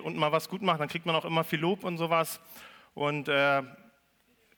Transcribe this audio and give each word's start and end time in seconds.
und 0.00 0.16
mal 0.16 0.32
was 0.32 0.48
gut 0.48 0.62
macht, 0.62 0.80
dann 0.80 0.88
kriegt 0.88 1.06
man 1.06 1.14
auch 1.14 1.24
immer 1.24 1.44
viel 1.44 1.60
Lob 1.60 1.84
und 1.84 1.98
sowas. 1.98 2.40
Und 2.94 3.28
äh, 3.28 3.62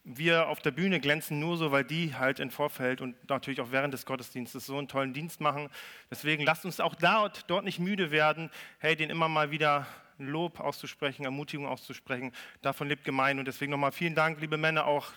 wir 0.04 0.48
auf 0.48 0.60
der 0.60 0.72
Bühne 0.72 1.00
glänzen 1.00 1.38
nur 1.38 1.56
so, 1.56 1.70
weil 1.70 1.84
die 1.84 2.14
halt 2.14 2.40
im 2.40 2.50
Vorfeld 2.50 3.00
und 3.00 3.14
natürlich 3.28 3.60
auch 3.60 3.70
während 3.70 3.94
des 3.94 4.04
Gottesdienstes 4.04 4.66
so 4.66 4.76
einen 4.78 4.88
tollen 4.88 5.12
Dienst 5.12 5.40
machen. 5.40 5.68
Deswegen 6.10 6.44
lasst 6.44 6.64
uns 6.64 6.80
auch 6.80 6.94
dort, 6.94 7.48
dort 7.48 7.64
nicht 7.64 7.78
müde 7.78 8.10
werden, 8.10 8.50
hey, 8.78 8.96
den 8.96 9.10
immer 9.10 9.28
mal 9.28 9.50
wieder 9.50 9.86
Lob 10.18 10.60
auszusprechen, 10.60 11.24
Ermutigung 11.24 11.66
auszusprechen. 11.66 12.32
Davon 12.62 12.88
lebt 12.88 13.04
gemein. 13.04 13.38
Und 13.38 13.46
deswegen 13.46 13.70
nochmal 13.70 13.92
vielen 13.92 14.14
Dank, 14.14 14.40
liebe 14.40 14.56
Männer, 14.56 14.86
auch. 14.86 15.08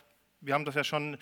Wir 0.41 0.53
haben 0.53 0.65
das 0.65 0.75
ja 0.75 0.83
schon 0.83 1.17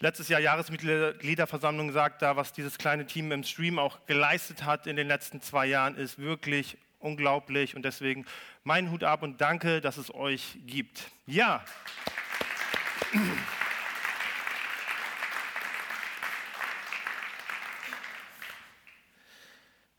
letztes 0.00 0.28
Jahr 0.28 0.40
Jahresmitgliederversammlung 0.40 1.88
gesagt, 1.88 2.20
da 2.20 2.36
was 2.36 2.52
dieses 2.52 2.76
kleine 2.78 3.06
Team 3.06 3.32
im 3.32 3.44
Stream 3.44 3.78
auch 3.78 4.04
geleistet 4.06 4.64
hat 4.64 4.86
in 4.86 4.96
den 4.96 5.08
letzten 5.08 5.40
zwei 5.40 5.66
Jahren, 5.66 5.94
ist 5.96 6.18
wirklich 6.18 6.76
unglaublich. 7.00 7.74
Und 7.74 7.82
deswegen 7.82 8.24
mein 8.62 8.90
Hut 8.90 9.02
ab 9.02 9.22
und 9.22 9.40
danke, 9.40 9.80
dass 9.80 9.96
es 9.96 10.14
euch 10.14 10.58
gibt. 10.66 11.10
Ja. 11.26 11.64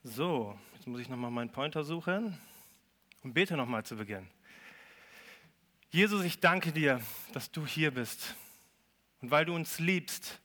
So, 0.03 0.57
jetzt 0.73 0.87
muss 0.87 1.01
ich 1.01 1.09
nochmal 1.09 1.31
meinen 1.31 1.51
Pointer 1.51 1.83
suchen 1.83 2.39
und 3.23 3.33
bete 3.33 3.57
nochmal 3.57 3.83
zu 3.83 3.97
Beginn. 3.97 4.27
Jesus, 5.89 6.23
ich 6.23 6.39
danke 6.39 6.71
dir, 6.71 7.01
dass 7.33 7.51
du 7.51 7.65
hier 7.65 7.91
bist. 7.91 8.35
Und 9.21 9.29
weil 9.29 9.45
du 9.45 9.53
uns 9.53 9.79
liebst, 9.79 10.39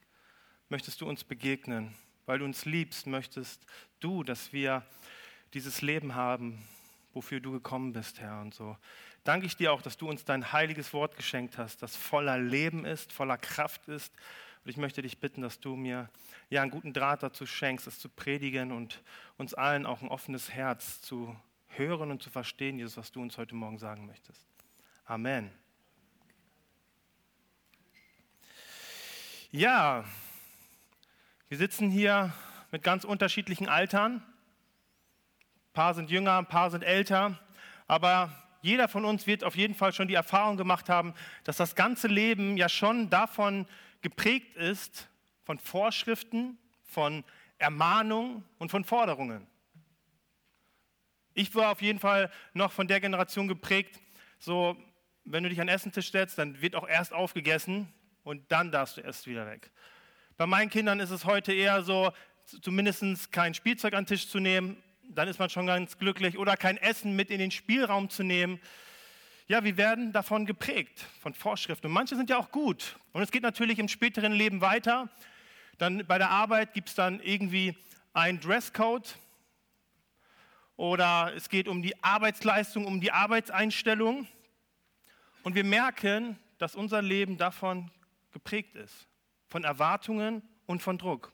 möchtest 0.68 1.00
du 1.00 1.08
uns 1.08 1.24
begegnen. 1.24 1.94
Weil 2.26 2.40
du 2.40 2.44
uns 2.44 2.64
liebst, 2.64 3.06
möchtest 3.06 3.64
du, 4.00 4.24
dass 4.24 4.52
wir 4.52 4.84
dieses 5.54 5.82
Leben 5.82 6.14
haben, 6.14 6.66
wofür 7.14 7.40
du 7.40 7.52
gekommen 7.52 7.92
bist, 7.92 8.20
Herr. 8.20 8.40
Und 8.40 8.54
so 8.54 8.76
danke 9.24 9.46
ich 9.46 9.56
dir 9.56 9.72
auch, 9.72 9.82
dass 9.82 9.96
du 9.96 10.08
uns 10.08 10.24
dein 10.24 10.52
heiliges 10.52 10.92
Wort 10.92 11.16
geschenkt 11.16 11.58
hast, 11.58 11.82
das 11.82 11.96
voller 11.96 12.38
Leben 12.38 12.84
ist, 12.84 13.12
voller 13.12 13.38
Kraft 13.38 13.88
ist. 13.88 14.12
Und 14.64 14.70
ich 14.70 14.76
möchte 14.76 15.02
dich 15.02 15.18
bitten, 15.18 15.42
dass 15.42 15.60
du 15.60 15.76
mir 15.76 16.08
ja 16.50 16.62
einen 16.62 16.70
guten 16.70 16.92
Draht 16.92 17.22
dazu 17.22 17.46
schenkst, 17.46 17.86
es 17.86 17.98
zu 17.98 18.08
predigen 18.08 18.72
und 18.72 19.02
uns 19.36 19.54
allen 19.54 19.86
auch 19.86 20.02
ein 20.02 20.08
offenes 20.08 20.50
Herz 20.50 21.00
zu 21.00 21.36
hören 21.68 22.10
und 22.10 22.22
zu 22.22 22.30
verstehen, 22.30 22.78
Jesus, 22.78 22.96
was 22.96 23.12
du 23.12 23.22
uns 23.22 23.38
heute 23.38 23.54
Morgen 23.54 23.78
sagen 23.78 24.06
möchtest. 24.06 24.44
Amen. 25.04 25.50
Ja, 29.52 30.04
wir 31.48 31.58
sitzen 31.58 31.90
hier 31.90 32.34
mit 32.72 32.82
ganz 32.82 33.04
unterschiedlichen 33.04 33.68
Altern. 33.68 34.22
Ein 35.76 35.84
paar 35.84 35.92
sind 35.92 36.10
jünger, 36.10 36.38
ein 36.38 36.46
paar 36.46 36.70
sind 36.70 36.84
älter. 36.84 37.38
Aber 37.86 38.32
jeder 38.62 38.88
von 38.88 39.04
uns 39.04 39.26
wird 39.26 39.44
auf 39.44 39.56
jeden 39.56 39.74
Fall 39.74 39.92
schon 39.92 40.08
die 40.08 40.14
Erfahrung 40.14 40.56
gemacht 40.56 40.88
haben, 40.88 41.12
dass 41.44 41.58
das 41.58 41.74
ganze 41.74 42.08
Leben 42.08 42.56
ja 42.56 42.70
schon 42.70 43.10
davon 43.10 43.66
geprägt 44.00 44.56
ist, 44.56 45.10
von 45.44 45.58
Vorschriften, 45.58 46.56
von 46.82 47.24
Ermahnungen 47.58 48.42
und 48.56 48.70
von 48.70 48.84
Forderungen. 48.84 49.46
Ich 51.34 51.54
war 51.54 51.72
auf 51.72 51.82
jeden 51.82 51.98
Fall 51.98 52.30
noch 52.54 52.72
von 52.72 52.88
der 52.88 52.98
Generation 53.02 53.46
geprägt, 53.46 54.00
so, 54.38 54.78
wenn 55.24 55.42
du 55.42 55.50
dich 55.50 55.60
an 55.60 55.66
den 55.66 55.76
Essentisch 55.76 56.10
setzt, 56.10 56.38
dann 56.38 56.62
wird 56.62 56.74
auch 56.74 56.88
erst 56.88 57.12
aufgegessen 57.12 57.92
und 58.24 58.50
dann 58.50 58.72
darfst 58.72 58.96
du 58.96 59.02
erst 59.02 59.26
wieder 59.26 59.46
weg. 59.46 59.70
Bei 60.38 60.46
meinen 60.46 60.70
Kindern 60.70 61.00
ist 61.00 61.10
es 61.10 61.26
heute 61.26 61.52
eher 61.52 61.82
so, 61.82 62.14
zumindest 62.62 63.30
kein 63.30 63.52
Spielzeug 63.52 63.92
an 63.92 64.04
den 64.04 64.06
Tisch 64.06 64.26
zu 64.30 64.40
nehmen, 64.40 64.82
dann 65.08 65.28
ist 65.28 65.38
man 65.38 65.50
schon 65.50 65.66
ganz 65.66 65.98
glücklich, 65.98 66.38
oder 66.38 66.56
kein 66.56 66.76
Essen 66.76 67.16
mit 67.16 67.30
in 67.30 67.38
den 67.38 67.50
Spielraum 67.50 68.10
zu 68.10 68.22
nehmen. 68.22 68.60
Ja, 69.48 69.64
wir 69.64 69.76
werden 69.76 70.12
davon 70.12 70.46
geprägt, 70.46 71.04
von 71.20 71.34
Vorschriften. 71.34 71.86
Und 71.86 71.92
manche 71.92 72.16
sind 72.16 72.30
ja 72.30 72.38
auch 72.38 72.50
gut. 72.50 72.96
Und 73.12 73.22
es 73.22 73.30
geht 73.30 73.42
natürlich 73.42 73.78
im 73.78 73.88
späteren 73.88 74.32
Leben 74.32 74.60
weiter. 74.60 75.08
Dann 75.78 76.06
bei 76.06 76.18
der 76.18 76.30
Arbeit 76.30 76.74
gibt 76.74 76.88
es 76.88 76.94
dann 76.94 77.20
irgendwie 77.20 77.76
einen 78.12 78.40
Dresscode, 78.40 79.16
oder 80.76 81.32
es 81.34 81.48
geht 81.48 81.68
um 81.68 81.82
die 81.82 82.02
Arbeitsleistung, 82.02 82.84
um 82.84 83.00
die 83.00 83.12
Arbeitseinstellung. 83.12 84.26
Und 85.42 85.54
wir 85.54 85.64
merken, 85.64 86.38
dass 86.58 86.74
unser 86.74 87.02
Leben 87.02 87.38
davon 87.38 87.90
geprägt 88.32 88.76
ist, 88.76 89.06
von 89.48 89.64
Erwartungen 89.64 90.42
und 90.66 90.82
von 90.82 90.98
Druck. 90.98 91.32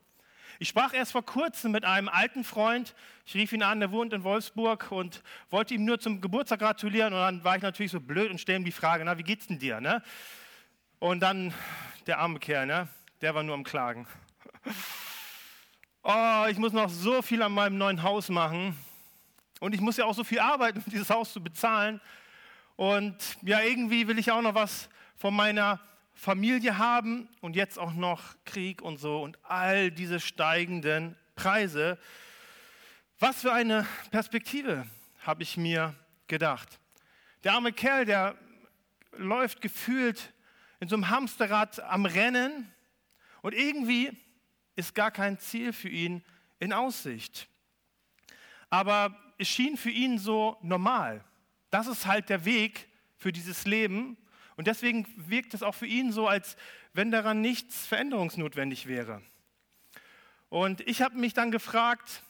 Ich 0.59 0.69
sprach 0.69 0.93
erst 0.95 1.13
vor 1.13 1.25
kurzem 1.25 1.73
mit 1.73 1.85
einem 1.85 2.09
alten 2.09 2.45
Freund. 2.45 2.95
Ich 3.25 3.35
rief 3.35 3.53
ihn 3.53 3.63
an, 3.63 3.81
der 3.81 3.91
wohnt 3.91 4.13
in 4.13 4.25
Wolfsburg 4.25 4.93
und 4.93 5.23
wollte 5.51 5.75
ihm 5.75 5.85
nur 5.85 5.99
zum 5.99 6.21
Geburtstag 6.21 6.61
gratulieren. 6.61 7.13
Und 7.13 7.21
dann 7.21 7.45
war 7.45 7.57
ich 7.57 7.63
natürlich 7.63 7.93
so 7.93 8.01
blöd 8.01 8.31
und 8.31 8.41
stelle 8.41 8.59
ihm 8.59 8.65
die 8.65 8.73
Frage: 8.73 9.05
Na, 9.05 9.19
wie 9.19 9.23
geht's 9.23 9.47
denn 9.47 9.59
dir? 9.59 9.81
Ne? 9.81 10.03
Und 10.99 11.21
dann 11.21 11.53
der 12.07 12.19
arme 12.19 12.39
Kerl, 12.39 12.67
ne? 12.67 12.89
der 13.23 13.35
war 13.35 13.43
nur 13.43 13.55
am 13.55 13.65
Klagen. 13.65 14.07
Oh, 16.03 16.47
ich 16.51 16.59
muss 16.59 16.73
noch 16.73 16.91
so 16.91 17.23
viel 17.23 17.41
an 17.43 17.53
meinem 17.53 17.79
neuen 17.79 18.03
Haus 18.03 18.29
machen. 18.29 18.77
Und 19.61 19.73
ich 19.75 19.81
muss 19.81 19.97
ja 19.97 20.05
auch 20.05 20.15
so 20.15 20.25
viel 20.25 20.41
arbeiten, 20.41 20.83
um 20.85 20.91
dieses 20.91 21.09
Haus 21.09 21.33
zu 21.33 21.41
bezahlen. 21.41 22.01
Und 22.75 23.17
ja, 23.43 23.61
irgendwie 23.61 24.09
will 24.09 24.19
ich 24.19 24.33
auch 24.33 24.43
noch 24.43 24.57
was 24.57 24.89
von 25.17 25.35
meiner 25.35 25.79
Familie 26.15 26.79
haben 26.79 27.29
und 27.41 27.57
jetzt 27.57 27.79
auch 27.79 27.95
noch 27.95 28.37
Krieg 28.45 28.83
und 28.83 28.99
so 28.99 29.23
und 29.23 29.39
all 29.45 29.91
diese 29.91 30.21
steigenden 30.21 31.17
Preise. 31.35 31.99
Was 33.19 33.43
für 33.43 33.53
eine 33.53 33.87
Perspektive, 34.11 34.87
habe 35.21 35.43
ich 35.43 35.57
mir 35.57 35.95
gedacht. 36.27 36.81
Der 37.45 37.55
arme 37.55 37.73
Kerl, 37.73 38.05
der 38.05 38.37
läuft 39.13 39.61
gefühlt 39.61 40.33
in 40.81 40.89
so 40.89 40.97
einem 40.97 41.09
Hamsterrad 41.09 41.81
am 41.81 42.07
Rennen 42.07 42.73
und 43.41 43.55
irgendwie 43.55 44.17
ist 44.77 44.95
gar 44.95 45.11
kein 45.11 45.39
Ziel 45.39 45.73
für 45.73 45.89
ihn 45.89 46.25
in 46.59 46.73
Aussicht. 46.73 47.49
Aber 48.71 49.17
es 49.39 49.49
schien 49.49 49.77
für 49.77 49.91
ihn 49.91 50.19
so 50.19 50.57
normal. 50.63 51.25
Das 51.71 51.87
ist 51.87 52.07
halt 52.07 52.29
der 52.29 52.45
Weg 52.45 52.89
für 53.17 53.33
dieses 53.33 53.65
Leben. 53.67 54.17
Und 54.63 54.69
deswegen 54.69 55.09
wirkt 55.17 55.55
es 55.55 55.65
auch 55.65 55.75
für 55.75 55.89
ihn 55.89 56.13
so, 56.13 56.29
als 56.29 56.57
wenn 56.93 57.11
daran 57.11 57.41
nichts 57.41 57.85
veränderungsnotwendig 57.85 58.87
wäre. 58.87 59.21
Und 60.51 60.83
ich 60.83 61.03
habe 61.03 61.19
mich 61.19 61.35
dann 61.35 61.51
gefragt, 61.51 62.23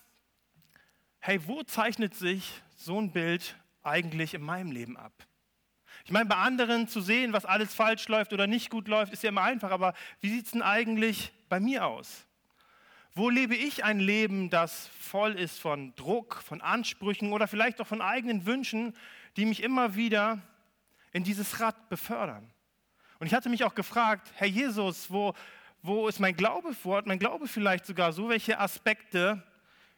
hey, 1.20 1.46
wo 1.46 1.62
zeichnet 1.62 2.14
sich 2.14 2.62
so 2.74 2.98
ein 2.98 3.12
Bild 3.12 3.54
eigentlich 3.82 4.32
in 4.32 4.40
meinem 4.40 4.72
Leben 4.72 4.96
ab? 4.96 5.12
Ich 6.06 6.10
meine, 6.10 6.24
bei 6.24 6.36
anderen 6.36 6.88
zu 6.88 7.02
sehen, 7.02 7.34
was 7.34 7.44
alles 7.44 7.74
falsch 7.74 8.08
läuft 8.08 8.32
oder 8.32 8.46
nicht 8.46 8.70
gut 8.70 8.88
läuft, 8.88 9.12
ist 9.12 9.22
ja 9.22 9.28
immer 9.28 9.42
einfach, 9.42 9.70
aber 9.70 9.92
wie 10.22 10.30
sieht 10.30 10.46
es 10.46 10.52
denn 10.52 10.62
eigentlich 10.62 11.32
bei 11.50 11.60
mir 11.60 11.84
aus? 11.84 12.24
Wo 13.14 13.28
lebe 13.28 13.54
ich 13.54 13.84
ein 13.84 14.00
Leben, 14.00 14.48
das 14.48 14.88
voll 14.98 15.32
ist 15.32 15.60
von 15.60 15.94
Druck, 15.96 16.42
von 16.42 16.62
Ansprüchen 16.62 17.34
oder 17.34 17.46
vielleicht 17.46 17.78
auch 17.82 17.86
von 17.86 18.00
eigenen 18.00 18.46
Wünschen, 18.46 18.96
die 19.36 19.44
mich 19.44 19.62
immer 19.62 19.96
wieder 19.96 20.40
in 21.12 21.24
dieses 21.24 21.60
Rad 21.60 21.88
befördern? 21.88 22.50
Und 23.18 23.26
ich 23.26 23.34
hatte 23.34 23.48
mich 23.48 23.64
auch 23.64 23.74
gefragt, 23.74 24.32
Herr 24.34 24.48
Jesus, 24.48 25.10
wo, 25.10 25.34
wo 25.82 26.08
ist 26.08 26.18
mein 26.18 26.36
Glaube 26.36 26.74
wo 26.82 26.96
hat 26.96 27.06
Mein 27.06 27.18
Glaube 27.18 27.46
vielleicht 27.46 27.86
sogar 27.86 28.12
so 28.12 28.28
welche 28.28 28.58
Aspekte, 28.58 29.42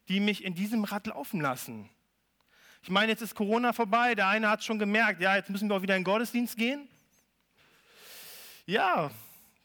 die 0.08 0.20
mich 0.20 0.44
in 0.44 0.54
diesem 0.54 0.84
Rad 0.84 1.06
laufen 1.06 1.40
lassen? 1.40 1.88
Ich 2.82 2.90
meine, 2.90 3.12
jetzt 3.12 3.22
ist 3.22 3.34
Corona 3.34 3.72
vorbei, 3.72 4.14
der 4.14 4.28
eine 4.28 4.50
hat 4.50 4.62
schon 4.62 4.78
gemerkt, 4.78 5.22
ja, 5.22 5.36
jetzt 5.36 5.48
müssen 5.48 5.70
wir 5.70 5.76
auch 5.76 5.82
wieder 5.82 5.96
in 5.96 6.00
den 6.00 6.04
Gottesdienst 6.04 6.58
gehen. 6.58 6.86
Ja, 8.66 9.10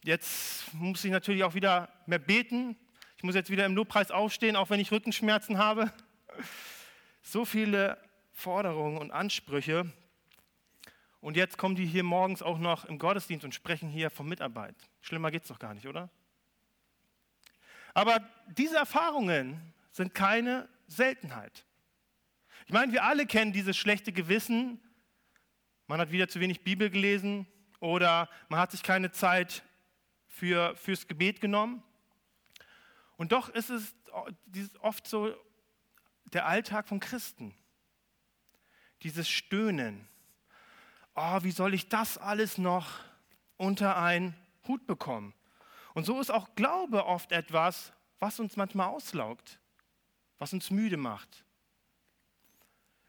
jetzt 0.04 0.74
muss 0.74 1.04
ich 1.04 1.12
natürlich 1.12 1.44
auch 1.44 1.54
wieder 1.54 1.90
mehr 2.06 2.20
beten, 2.20 2.78
ich 3.18 3.24
muss 3.24 3.36
jetzt 3.36 3.50
wieder 3.50 3.66
im 3.66 3.76
Lobpreis 3.76 4.12
aufstehen, 4.12 4.56
auch 4.56 4.70
wenn 4.70 4.80
ich 4.80 4.94
Rückenschmerzen 4.94 5.58
habe. 5.58 5.92
So 7.22 7.44
viele 7.44 7.98
Forderungen 8.32 8.98
und 8.98 9.12
Ansprüche. 9.12 9.92
Und 11.22 11.36
jetzt 11.36 11.58
kommen 11.58 11.76
die 11.76 11.86
hier 11.86 12.04
morgens 12.04 12.42
auch 12.42 12.60
noch 12.60 12.86
im 12.86 12.98
Gottesdienst 12.98 13.44
und 13.44 13.54
sprechen 13.54 13.90
hier 13.90 14.10
von 14.10 14.28
Mitarbeit. 14.28 14.76
Schlimmer 15.02 15.32
geht 15.32 15.42
es 15.44 15.50
doch 15.50 15.60
gar 15.60 15.74
nicht, 15.74 15.88
oder? 15.88 16.10
Aber 17.94 18.22
diese 18.48 18.78
Erfahrungen 18.78 19.74
sind 19.92 20.14
keine 20.14 20.70
Seltenheit. 20.88 21.66
Ich 22.66 22.74
meine, 22.74 22.92
wir 22.94 23.04
alle 23.04 23.26
kennen 23.26 23.52
dieses 23.52 23.76
schlechte 23.76 24.12
Gewissen. 24.12 24.80
Man 25.88 26.00
hat 26.00 26.12
wieder 26.12 26.28
zu 26.28 26.40
wenig 26.40 26.64
Bibel 26.64 26.90
gelesen 26.90 27.48
oder 27.80 28.30
man 28.48 28.60
hat 28.60 28.72
sich 28.72 28.84
keine 28.84 29.12
Zeit 29.12 29.64
für, 30.28 30.76
fürs 30.78 31.08
Gebet 31.08 31.42
genommen. 31.42 31.84
Und 33.18 33.32
doch 33.32 33.50
ist 33.50 33.70
es 33.70 33.96
oft 34.80 35.08
so 35.08 35.36
der 36.32 36.46
Alltag 36.46 36.88
von 36.88 37.00
Christen. 37.00 37.54
Dieses 39.02 39.28
Stöhnen. 39.28 40.08
Oh, 41.22 41.44
wie 41.44 41.52
soll 41.52 41.74
ich 41.74 41.90
das 41.90 42.18
alles 42.18 42.58
noch 42.58 42.88
unter 43.58 43.98
einen 43.98 44.34
Hut 44.70 44.88
bekommen? 44.88 45.34
Und 45.94 46.06
so 46.06 46.22
ist 46.22 46.30
auch 46.30 46.56
Glaube 46.56 47.06
oft 47.06 47.34
etwas, 47.34 47.92
was 48.20 48.40
uns 48.40 48.56
manchmal 48.56 48.88
auslaugt, 48.88 49.60
was 50.38 50.54
uns 50.54 50.72
müde 50.72 50.96
macht. 50.96 51.44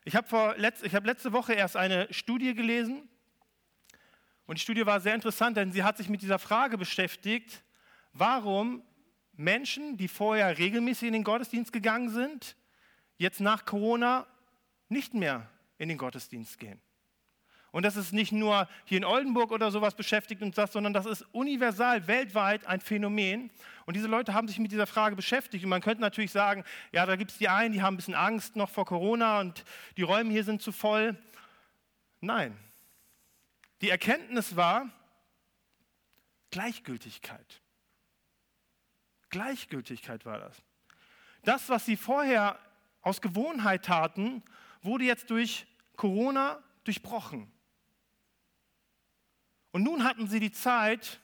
Ich 0.02 0.16
habe 0.16 0.56
letzt, 0.56 0.82
hab 0.92 1.06
letzte 1.06 1.32
Woche 1.32 1.52
erst 1.52 1.76
eine 1.76 2.12
Studie 2.12 2.52
gelesen 2.54 3.08
und 4.46 4.58
die 4.58 4.62
Studie 4.62 4.86
war 4.86 5.00
sehr 5.00 5.14
interessant, 5.14 5.56
denn 5.56 5.70
sie 5.70 5.84
hat 5.84 5.96
sich 5.96 6.08
mit 6.08 6.20
dieser 6.20 6.40
Frage 6.40 6.78
beschäftigt, 6.78 7.62
warum 8.12 8.82
Menschen, 9.34 9.96
die 9.96 10.08
vorher 10.08 10.58
regelmäßig 10.58 11.06
in 11.06 11.12
den 11.12 11.22
Gottesdienst 11.22 11.72
gegangen 11.72 12.08
sind, 12.08 12.56
jetzt 13.18 13.38
nach 13.38 13.64
Corona 13.64 14.26
nicht 14.88 15.14
mehr 15.14 15.48
in 15.78 15.88
den 15.88 15.96
Gottesdienst 15.96 16.58
gehen. 16.58 16.82
Und 17.72 17.84
das 17.84 17.96
ist 17.96 18.12
nicht 18.12 18.32
nur 18.32 18.68
hier 18.84 18.98
in 18.98 19.04
Oldenburg 19.04 19.52
oder 19.52 19.70
sowas 19.70 19.94
beschäftigt 19.94 20.42
uns 20.42 20.56
das, 20.56 20.72
sondern 20.72 20.92
das 20.92 21.06
ist 21.06 21.22
universal, 21.32 22.06
weltweit 22.08 22.66
ein 22.66 22.80
Phänomen. 22.80 23.50
Und 23.86 23.94
diese 23.94 24.08
Leute 24.08 24.34
haben 24.34 24.48
sich 24.48 24.58
mit 24.58 24.72
dieser 24.72 24.86
Frage 24.86 25.14
beschäftigt. 25.14 25.64
Und 25.64 25.70
man 25.70 25.80
könnte 25.80 26.00
natürlich 26.00 26.32
sagen, 26.32 26.64
ja, 26.92 27.06
da 27.06 27.16
gibt 27.16 27.30
es 27.30 27.38
die 27.38 27.48
einen, 27.48 27.72
die 27.72 27.82
haben 27.82 27.94
ein 27.94 27.96
bisschen 27.96 28.14
Angst 28.14 28.56
noch 28.56 28.70
vor 28.70 28.86
Corona 28.86 29.40
und 29.40 29.64
die 29.96 30.02
Räume 30.02 30.30
hier 30.30 30.44
sind 30.44 30.62
zu 30.62 30.72
voll. 30.72 31.16
Nein. 32.20 32.56
Die 33.82 33.90
Erkenntnis 33.90 34.56
war 34.56 34.90
Gleichgültigkeit. 36.50 37.62
Gleichgültigkeit 39.30 40.26
war 40.26 40.38
das. 40.38 40.62
Das, 41.44 41.68
was 41.68 41.86
sie 41.86 41.96
vorher 41.96 42.58
aus 43.00 43.20
Gewohnheit 43.20 43.84
taten, 43.84 44.42
wurde 44.82 45.04
jetzt 45.04 45.30
durch 45.30 45.66
Corona 45.96 46.62
durchbrochen. 46.84 47.50
Und 49.72 49.82
nun 49.82 50.04
hatten 50.04 50.28
sie 50.28 50.40
die 50.40 50.52
Zeit, 50.52 51.20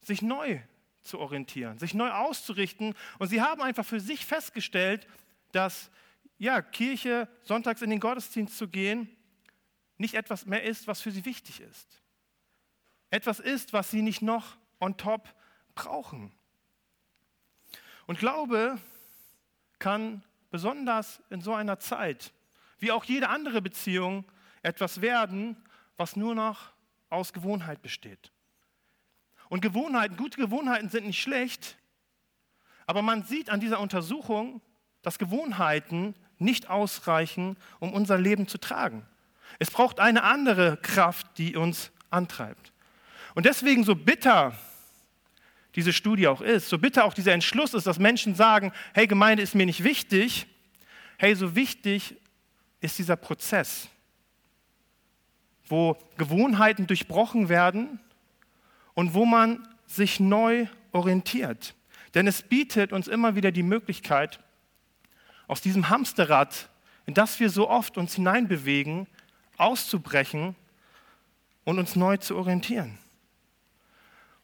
sich 0.00 0.22
neu 0.22 0.60
zu 1.02 1.18
orientieren, 1.18 1.78
sich 1.78 1.94
neu 1.94 2.10
auszurichten. 2.10 2.94
Und 3.18 3.28
sie 3.28 3.42
haben 3.42 3.62
einfach 3.62 3.84
für 3.84 4.00
sich 4.00 4.24
festgestellt, 4.26 5.06
dass 5.52 5.90
ja, 6.38 6.62
Kirche 6.62 7.28
sonntags 7.42 7.82
in 7.82 7.90
den 7.90 8.00
Gottesdienst 8.00 8.56
zu 8.56 8.68
gehen 8.68 9.08
nicht 9.96 10.14
etwas 10.14 10.46
mehr 10.46 10.64
ist, 10.64 10.88
was 10.88 11.00
für 11.00 11.12
sie 11.12 11.24
wichtig 11.24 11.60
ist. 11.60 12.02
Etwas 13.10 13.38
ist, 13.38 13.72
was 13.72 13.90
sie 13.90 14.02
nicht 14.02 14.22
noch 14.22 14.56
on 14.80 14.96
top 14.96 15.32
brauchen. 15.74 16.32
Und 18.06 18.18
Glaube 18.18 18.78
kann 19.78 20.24
besonders 20.50 21.22
in 21.30 21.40
so 21.40 21.54
einer 21.54 21.78
Zeit, 21.78 22.32
wie 22.78 22.92
auch 22.92 23.04
jede 23.04 23.28
andere 23.28 23.62
Beziehung, 23.62 24.24
etwas 24.62 25.00
werden, 25.00 25.56
was 25.96 26.16
nur 26.16 26.34
noch 26.34 26.73
aus 27.14 27.32
Gewohnheit 27.32 27.82
besteht. 27.82 28.32
Und 29.48 29.60
Gewohnheiten, 29.60 30.16
gute 30.16 30.38
Gewohnheiten 30.38 30.88
sind 30.88 31.06
nicht 31.06 31.20
schlecht, 31.20 31.76
aber 32.86 33.02
man 33.02 33.24
sieht 33.24 33.50
an 33.50 33.60
dieser 33.60 33.80
Untersuchung, 33.80 34.60
dass 35.02 35.18
Gewohnheiten 35.18 36.14
nicht 36.38 36.68
ausreichen, 36.68 37.56
um 37.78 37.92
unser 37.92 38.18
Leben 38.18 38.48
zu 38.48 38.58
tragen. 38.58 39.06
Es 39.58 39.70
braucht 39.70 40.00
eine 40.00 40.22
andere 40.22 40.76
Kraft, 40.78 41.38
die 41.38 41.56
uns 41.56 41.92
antreibt. 42.10 42.72
Und 43.34 43.46
deswegen, 43.46 43.84
so 43.84 43.94
bitter 43.94 44.56
diese 45.74 45.92
Studie 45.92 46.28
auch 46.28 46.40
ist, 46.40 46.68
so 46.68 46.78
bitter 46.78 47.04
auch 47.04 47.14
dieser 47.14 47.32
Entschluss 47.32 47.74
ist, 47.74 47.86
dass 47.86 47.98
Menschen 47.98 48.34
sagen, 48.34 48.72
hey, 48.92 49.06
Gemeinde 49.06 49.42
ist 49.42 49.54
mir 49.54 49.66
nicht 49.66 49.82
wichtig, 49.82 50.46
hey, 51.18 51.34
so 51.34 51.54
wichtig 51.54 52.16
ist 52.80 52.98
dieser 52.98 53.16
Prozess 53.16 53.88
wo 55.66 55.96
Gewohnheiten 56.16 56.86
durchbrochen 56.86 57.48
werden 57.48 58.00
und 58.94 59.14
wo 59.14 59.24
man 59.24 59.66
sich 59.86 60.20
neu 60.20 60.66
orientiert. 60.92 61.74
Denn 62.14 62.26
es 62.26 62.42
bietet 62.42 62.92
uns 62.92 63.08
immer 63.08 63.34
wieder 63.34 63.50
die 63.50 63.62
Möglichkeit, 63.62 64.40
aus 65.46 65.60
diesem 65.60 65.88
Hamsterrad, 65.88 66.68
in 67.06 67.14
das 67.14 67.40
wir 67.40 67.50
so 67.50 67.68
oft 67.68 67.98
uns 67.98 68.14
hineinbewegen, 68.14 69.06
auszubrechen 69.56 70.54
und 71.64 71.78
uns 71.78 71.96
neu 71.96 72.16
zu 72.16 72.36
orientieren. 72.36 72.98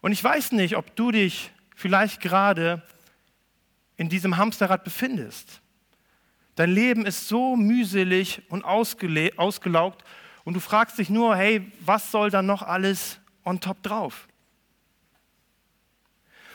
Und 0.01 0.13
ich 0.13 0.23
weiß 0.23 0.53
nicht, 0.53 0.77
ob 0.77 0.95
du 0.97 1.11
dich 1.11 1.51
vielleicht 1.75 2.21
gerade 2.21 2.83
in 3.97 4.09
diesem 4.09 4.37
Hamsterrad 4.37 4.85
befindest. 4.85 5.61
Dein 6.55 6.71
Leben 6.71 7.07
ist 7.07 7.29
so 7.29 7.57
mühselig 7.57 8.43
und 8.49 8.65
ausgelaugt 8.65 10.05
und 10.51 10.55
du 10.55 10.61
fragst 10.61 10.99
dich 10.99 11.11
nur, 11.11 11.37
hey, 11.37 11.65
was 11.79 12.11
soll 12.11 12.29
da 12.29 12.43
noch 12.43 12.63
alles 12.63 13.21
on 13.45 13.61
top 13.61 13.85
drauf? 13.85 14.27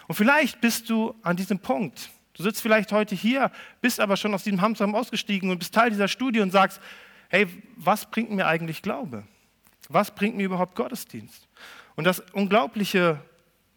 Und 0.06 0.16
vielleicht 0.16 0.60
bist 0.60 0.90
du 0.90 1.16
an 1.22 1.38
diesem 1.38 1.60
Punkt. 1.60 2.10
Du 2.34 2.44
sitzt 2.44 2.62
vielleicht 2.62 2.92
heute 2.92 3.16
hier, 3.16 3.54
bist 3.80 4.02
aber 4.02 4.18
schon 4.18 4.34
aus 4.34 4.44
diesem 4.44 4.60
Hamsterrad 4.60 4.94
ausgestiegen 4.94 5.50
und 5.50 5.60
bist 5.60 5.74
Teil 5.74 5.92
dieser 5.92 6.10
Studie 6.10 6.42
und 6.42 6.52
sagst, 6.52 6.82
hey, 7.30 7.48
was 7.78 8.12
bringt 8.12 8.32
mir 8.32 8.48
eigentlich 8.48 8.82
Glaube? 8.82 9.24
Was 9.88 10.14
bringt 10.14 10.36
mir 10.36 10.44
überhaupt 10.44 10.76
Gottesdienst? 10.76 11.48
Und 11.96 12.04
das 12.04 12.20
Unglaubliche, 12.34 13.22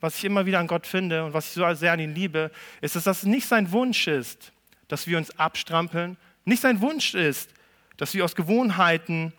was 0.00 0.16
ich 0.16 0.24
immer 0.24 0.46
wieder 0.46 0.58
an 0.58 0.66
Gott 0.66 0.88
finde 0.88 1.26
und 1.26 1.32
was 1.32 1.46
ich 1.46 1.52
so 1.52 1.74
sehr 1.74 1.92
an 1.92 2.00
ihn 2.00 2.16
liebe, 2.16 2.50
ist, 2.80 2.96
dass 2.96 3.04
das 3.04 3.22
nicht 3.22 3.46
sein 3.46 3.70
Wunsch 3.70 4.08
ist, 4.08 4.50
dass 4.88 5.06
wir 5.06 5.16
uns 5.16 5.30
abstrampeln, 5.38 6.16
nicht 6.44 6.62
sein 6.62 6.80
Wunsch 6.80 7.14
ist, 7.14 7.50
dass 7.98 8.14
wir 8.14 8.24
aus 8.24 8.34
Gewohnheiten 8.34 9.32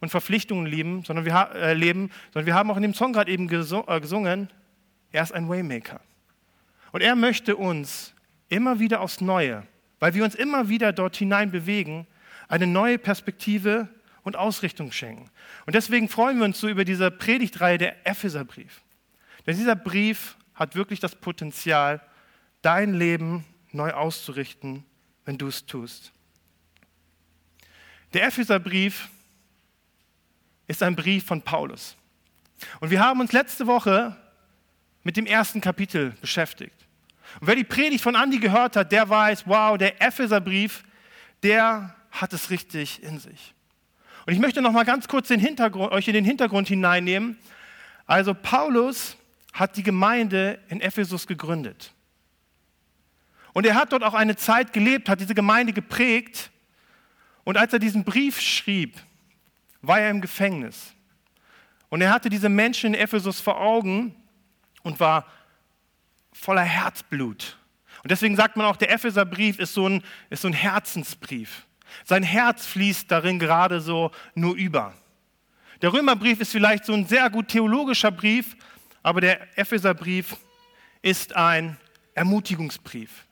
und 0.00 0.10
Verpflichtungen 0.10 0.66
leben, 0.66 1.04
sondern 1.04 1.24
wir, 1.24 1.50
äh, 1.54 1.74
leben, 1.74 2.10
sondern 2.32 2.46
wir 2.46 2.54
haben 2.54 2.70
auch 2.70 2.76
in 2.76 2.82
dem 2.82 2.94
Song 2.94 3.12
gerade 3.12 3.30
eben 3.30 3.44
äh, 3.46 4.00
gesungen, 4.00 4.50
er 5.12 5.22
ist 5.22 5.32
ein 5.32 5.48
Waymaker. 5.48 6.00
Und 6.92 7.02
er 7.02 7.16
möchte 7.16 7.56
uns 7.56 8.14
immer 8.48 8.78
wieder 8.78 9.00
aufs 9.00 9.20
Neue, 9.20 9.64
weil 9.98 10.14
wir 10.14 10.24
uns 10.24 10.34
immer 10.34 10.68
wieder 10.68 10.92
dort 10.92 11.16
hinein 11.16 11.50
bewegen, 11.50 12.06
eine 12.48 12.66
neue 12.66 12.98
Perspektive 12.98 13.88
und 14.22 14.36
Ausrichtung 14.36 14.92
schenken. 14.92 15.30
Und 15.66 15.74
deswegen 15.74 16.08
freuen 16.08 16.38
wir 16.38 16.44
uns 16.44 16.60
so 16.60 16.68
über 16.68 16.84
diese 16.84 17.10
Predigtreihe 17.10 17.78
der 17.78 18.06
Epheserbrief. 18.06 18.82
Denn 19.46 19.56
dieser 19.56 19.76
Brief 19.76 20.36
hat 20.54 20.74
wirklich 20.74 21.00
das 21.00 21.14
Potenzial, 21.14 22.00
dein 22.62 22.94
Leben 22.94 23.44
neu 23.72 23.92
auszurichten, 23.92 24.84
wenn 25.24 25.38
du 25.38 25.46
es 25.48 25.66
tust. 25.66 26.12
Der 28.14 28.26
Epheserbrief 28.26 29.08
ist 30.66 30.82
ein 30.82 30.96
Brief 30.96 31.24
von 31.24 31.42
Paulus. 31.42 31.96
Und 32.80 32.90
wir 32.90 33.00
haben 33.00 33.20
uns 33.20 33.32
letzte 33.32 33.66
Woche 33.66 34.16
mit 35.02 35.16
dem 35.16 35.26
ersten 35.26 35.60
Kapitel 35.60 36.12
beschäftigt. 36.20 36.86
Und 37.40 37.48
wer 37.48 37.54
die 37.54 37.64
Predigt 37.64 38.02
von 38.02 38.16
Andi 38.16 38.38
gehört 38.38 38.76
hat, 38.76 38.92
der 38.92 39.08
weiß, 39.08 39.46
wow, 39.46 39.76
der 39.76 40.00
Epheserbrief, 40.02 40.82
der 41.42 41.94
hat 42.10 42.32
es 42.32 42.50
richtig 42.50 43.02
in 43.02 43.18
sich. 43.18 43.54
Und 44.26 44.32
ich 44.32 44.40
möchte 44.40 44.62
noch 44.62 44.72
mal 44.72 44.84
ganz 44.84 45.06
kurz 45.06 45.30
euch 45.30 46.08
in 46.08 46.14
den 46.14 46.24
Hintergrund 46.24 46.68
hineinnehmen. 46.68 47.38
Also 48.06 48.34
Paulus 48.34 49.16
hat 49.52 49.76
die 49.76 49.82
Gemeinde 49.82 50.58
in 50.68 50.80
Ephesus 50.80 51.26
gegründet. 51.26 51.92
Und 53.52 53.64
er 53.64 53.74
hat 53.74 53.92
dort 53.92 54.02
auch 54.02 54.14
eine 54.14 54.36
Zeit 54.36 54.72
gelebt, 54.72 55.08
hat 55.08 55.20
diese 55.20 55.34
Gemeinde 55.34 55.72
geprägt. 55.72 56.50
Und 57.44 57.56
als 57.56 57.72
er 57.72 57.78
diesen 57.78 58.04
Brief 58.04 58.40
schrieb, 58.40 58.96
war 59.82 60.00
er 60.00 60.10
im 60.10 60.20
Gefängnis. 60.20 60.94
Und 61.88 62.02
er 62.02 62.10
hatte 62.10 62.28
diese 62.28 62.48
Menschen 62.48 62.94
in 62.94 63.00
Ephesus 63.00 63.40
vor 63.40 63.60
Augen 63.60 64.14
und 64.82 65.00
war 65.00 65.26
voller 66.32 66.62
Herzblut. 66.62 67.56
Und 68.02 68.10
deswegen 68.10 68.36
sagt 68.36 68.56
man 68.56 68.66
auch, 68.66 68.76
der 68.76 68.92
Epheserbrief 68.92 69.58
ist 69.58 69.74
so 69.74 69.88
ein, 69.88 70.02
ist 70.30 70.42
so 70.42 70.48
ein 70.48 70.54
Herzensbrief. 70.54 71.66
Sein 72.04 72.22
Herz 72.22 72.66
fließt 72.66 73.10
darin 73.10 73.38
gerade 73.38 73.80
so 73.80 74.10
nur 74.34 74.54
über. 74.54 74.94
Der 75.82 75.92
Römerbrief 75.92 76.40
ist 76.40 76.52
vielleicht 76.52 76.84
so 76.84 76.92
ein 76.92 77.06
sehr 77.06 77.30
gut 77.30 77.48
theologischer 77.48 78.10
Brief, 78.10 78.56
aber 79.02 79.20
der 79.20 79.58
Epheserbrief 79.58 80.36
ist 81.02 81.34
ein 81.36 81.76
Ermutigungsbrief. 82.14 83.24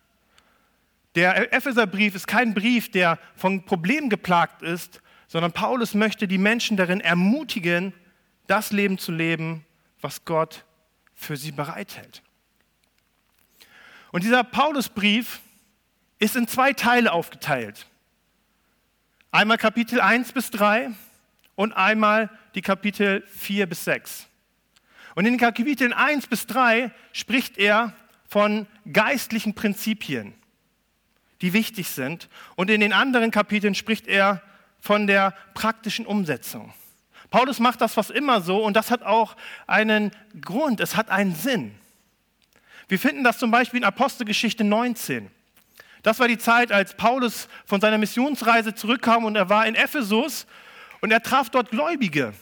Der 1.14 1.52
Epheserbrief 1.52 2.14
ist 2.14 2.26
kein 2.26 2.54
Brief, 2.54 2.90
der 2.90 3.18
von 3.36 3.64
Problemen 3.64 4.10
geplagt 4.10 4.62
ist, 4.62 5.00
sondern 5.28 5.52
Paulus 5.52 5.94
möchte 5.94 6.28
die 6.28 6.38
Menschen 6.38 6.76
darin 6.76 7.00
ermutigen, 7.00 7.92
das 8.46 8.72
Leben 8.72 8.98
zu 8.98 9.12
leben, 9.12 9.64
was 10.00 10.24
Gott 10.24 10.64
für 11.14 11.36
sie 11.36 11.52
bereithält. 11.52 12.22
Und 14.12 14.22
dieser 14.22 14.44
Paulusbrief 14.44 15.40
ist 16.18 16.36
in 16.36 16.46
zwei 16.46 16.72
Teile 16.72 17.12
aufgeteilt. 17.12 17.86
Einmal 19.30 19.58
Kapitel 19.58 20.00
1 20.00 20.32
bis 20.32 20.50
3 20.50 20.90
und 21.56 21.72
einmal 21.72 22.30
die 22.54 22.62
Kapitel 22.62 23.24
4 23.26 23.66
bis 23.66 23.84
6. 23.84 24.28
Und 25.14 25.26
in 25.26 25.34
den 25.34 25.40
Kapiteln 25.40 25.92
1 25.92 26.26
bis 26.26 26.46
3 26.46 26.92
spricht 27.12 27.58
er 27.58 27.92
von 28.28 28.66
geistlichen 28.92 29.54
Prinzipien, 29.54 30.34
die 31.40 31.52
wichtig 31.52 31.88
sind. 31.88 32.28
Und 32.56 32.70
in 32.70 32.80
den 32.80 32.92
anderen 32.92 33.30
Kapiteln 33.30 33.74
spricht 33.74 34.06
er 34.06 34.42
von 34.84 35.06
der 35.06 35.32
praktischen 35.54 36.04
Umsetzung. 36.04 36.74
Paulus 37.30 37.58
macht 37.58 37.80
das 37.80 37.94
fast 37.94 38.10
immer 38.10 38.42
so 38.42 38.62
und 38.62 38.74
das 38.74 38.90
hat 38.90 39.02
auch 39.02 39.34
einen 39.66 40.10
Grund, 40.42 40.78
es 40.78 40.94
hat 40.94 41.08
einen 41.08 41.34
Sinn. 41.34 41.74
Wir 42.88 42.98
finden 42.98 43.24
das 43.24 43.38
zum 43.38 43.50
Beispiel 43.50 43.78
in 43.78 43.84
Apostelgeschichte 43.84 44.62
19. 44.62 45.30
Das 46.02 46.20
war 46.20 46.28
die 46.28 46.36
Zeit, 46.36 46.70
als 46.70 46.94
Paulus 46.98 47.48
von 47.64 47.80
seiner 47.80 47.96
Missionsreise 47.96 48.74
zurückkam 48.74 49.24
und 49.24 49.36
er 49.36 49.48
war 49.48 49.66
in 49.66 49.74
Ephesus 49.74 50.46
und 51.00 51.10
er 51.10 51.22
traf 51.22 51.48
dort 51.48 51.70
Gläubige. 51.70 52.34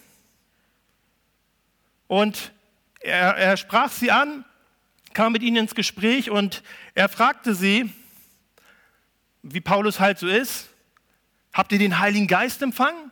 Und 2.09 2.51
er, 2.99 3.37
er 3.37 3.57
sprach 3.57 3.93
sie 3.93 4.11
an, 4.11 4.45
kam 5.13 5.33
mit 5.33 5.45
ihnen 5.45 5.59
ins 5.59 5.77
Gespräch 5.77 6.29
und 6.29 6.65
er 6.97 7.09
fragte 7.09 7.55
sie, 7.55 7.89
wie 9.45 9.61
Paulus 9.61 10.01
halt 10.01 10.19
so 10.19 10.27
ist, 10.27 10.72
habt 11.53 11.73
ihr 11.73 11.79
den 11.79 11.99
Heiligen 11.99 12.27
Geist 12.27 12.63
empfangen? 12.63 13.11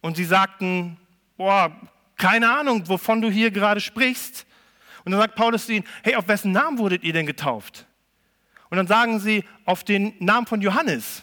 Und 0.00 0.16
sie 0.16 0.24
sagten, 0.24 0.96
boah, 1.36 1.74
keine 2.16 2.50
Ahnung, 2.50 2.88
wovon 2.88 3.20
du 3.20 3.30
hier 3.30 3.50
gerade 3.50 3.80
sprichst. 3.80 4.46
Und 5.04 5.12
dann 5.12 5.20
sagt 5.20 5.36
Paulus 5.36 5.66
zu 5.66 5.72
ihnen, 5.72 5.84
hey, 6.02 6.16
auf 6.16 6.28
wessen 6.28 6.52
Namen 6.52 6.78
wurdet 6.78 7.04
ihr 7.04 7.12
denn 7.12 7.26
getauft? 7.26 7.86
Und 8.70 8.76
dann 8.76 8.86
sagen 8.86 9.20
sie, 9.20 9.44
auf 9.64 9.84
den 9.84 10.14
Namen 10.18 10.46
von 10.46 10.60
Johannes. 10.60 11.22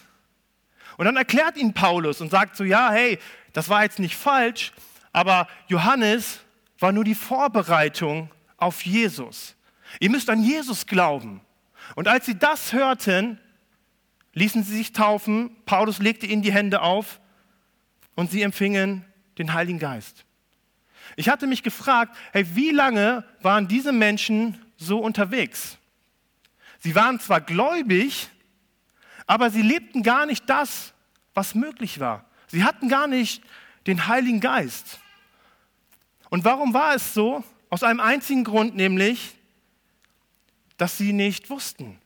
Und 0.97 1.05
dann 1.05 1.17
erklärt 1.17 1.57
ihnen 1.57 1.73
Paulus 1.73 2.21
und 2.21 2.31
sagt 2.31 2.55
so, 2.55 2.63
ja, 2.63 2.91
hey, 2.91 3.19
das 3.53 3.69
war 3.69 3.83
jetzt 3.83 3.99
nicht 3.99 4.15
falsch, 4.15 4.71
aber 5.11 5.47
Johannes 5.67 6.39
war 6.79 6.91
nur 6.91 7.03
die 7.03 7.15
Vorbereitung 7.15 8.29
auf 8.57 8.81
Jesus. 8.81 9.55
Ihr 9.99 10.09
müsst 10.09 10.29
an 10.29 10.43
Jesus 10.43 10.85
glauben. 10.85 11.41
Und 11.95 12.07
als 12.07 12.25
sie 12.25 12.37
das 12.37 12.73
hörten, 12.73 13.39
ließen 14.35 14.63
sie 14.63 14.77
sich 14.77 14.93
taufen. 14.93 15.55
Paulus 15.65 15.99
legte 15.99 16.27
ihnen 16.27 16.43
die 16.43 16.53
Hände 16.53 16.81
auf 16.81 17.19
und 18.15 18.29
sie 18.29 18.43
empfingen 18.43 19.03
den 19.37 19.53
Heiligen 19.53 19.79
Geist. 19.79 20.25
Ich 21.15 21.29
hatte 21.29 21.47
mich 21.47 21.63
gefragt, 21.63 22.15
hey, 22.31 22.45
wie 22.55 22.71
lange 22.71 23.23
waren 23.41 23.67
diese 23.67 23.91
Menschen 23.91 24.63
so 24.77 24.99
unterwegs? 24.99 25.77
Sie 26.79 26.93
waren 26.95 27.19
zwar 27.19 27.41
gläubig, 27.41 28.29
aber 29.25 29.49
sie 29.49 29.61
lebten 29.61 30.03
gar 30.03 30.25
nicht 30.25 30.49
das, 30.49 30.93
was 31.33 31.55
möglich 31.55 31.99
war. 31.99 32.25
Sie 32.47 32.63
hatten 32.63 32.89
gar 32.89 33.07
nicht 33.07 33.43
den 33.87 34.07
Heiligen 34.07 34.39
Geist. 34.39 34.99
Und 36.29 36.43
warum 36.43 36.73
war 36.73 36.95
es 36.95 37.13
so? 37.13 37.43
Aus 37.69 37.83
einem 37.83 37.99
einzigen 37.99 38.43
Grund, 38.43 38.75
nämlich, 38.75 39.35
dass 40.77 40.97
sie 40.97 41.13
nicht 41.13 41.49
wussten. 41.49 41.99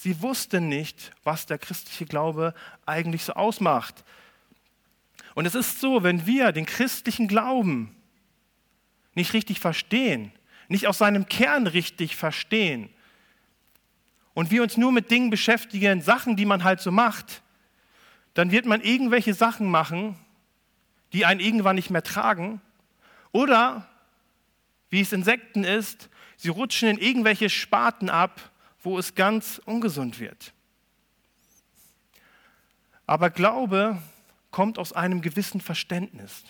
Sie 0.00 0.22
wussten 0.22 0.68
nicht, 0.68 1.10
was 1.24 1.46
der 1.46 1.58
christliche 1.58 2.06
Glaube 2.06 2.54
eigentlich 2.86 3.24
so 3.24 3.32
ausmacht. 3.32 4.04
Und 5.34 5.44
es 5.44 5.56
ist 5.56 5.80
so, 5.80 6.04
wenn 6.04 6.24
wir 6.24 6.52
den 6.52 6.66
christlichen 6.66 7.26
Glauben 7.26 7.96
nicht 9.14 9.32
richtig 9.32 9.58
verstehen, 9.58 10.30
nicht 10.68 10.86
aus 10.86 10.98
seinem 10.98 11.26
Kern 11.28 11.66
richtig 11.66 12.14
verstehen 12.14 12.90
und 14.34 14.52
wir 14.52 14.62
uns 14.62 14.76
nur 14.76 14.92
mit 14.92 15.10
Dingen 15.10 15.30
beschäftigen, 15.30 16.00
Sachen, 16.00 16.36
die 16.36 16.46
man 16.46 16.62
halt 16.62 16.80
so 16.80 16.92
macht, 16.92 17.42
dann 18.34 18.52
wird 18.52 18.66
man 18.66 18.80
irgendwelche 18.82 19.34
Sachen 19.34 19.68
machen, 19.68 20.16
die 21.12 21.24
einen 21.24 21.40
irgendwann 21.40 21.74
nicht 21.74 21.90
mehr 21.90 22.04
tragen. 22.04 22.60
Oder, 23.32 23.88
wie 24.90 25.00
es 25.00 25.12
in 25.12 25.24
Sekten 25.24 25.64
ist, 25.64 26.08
sie 26.36 26.50
rutschen 26.50 26.88
in 26.88 26.98
irgendwelche 26.98 27.50
Sparten 27.50 28.10
ab, 28.10 28.52
wo 28.88 28.98
es 28.98 29.14
ganz 29.14 29.60
ungesund 29.66 30.18
wird. 30.18 30.54
Aber 33.04 33.28
Glaube 33.28 34.00
kommt 34.50 34.78
aus 34.78 34.94
einem 34.94 35.20
gewissen 35.20 35.60
Verständnis. 35.60 36.42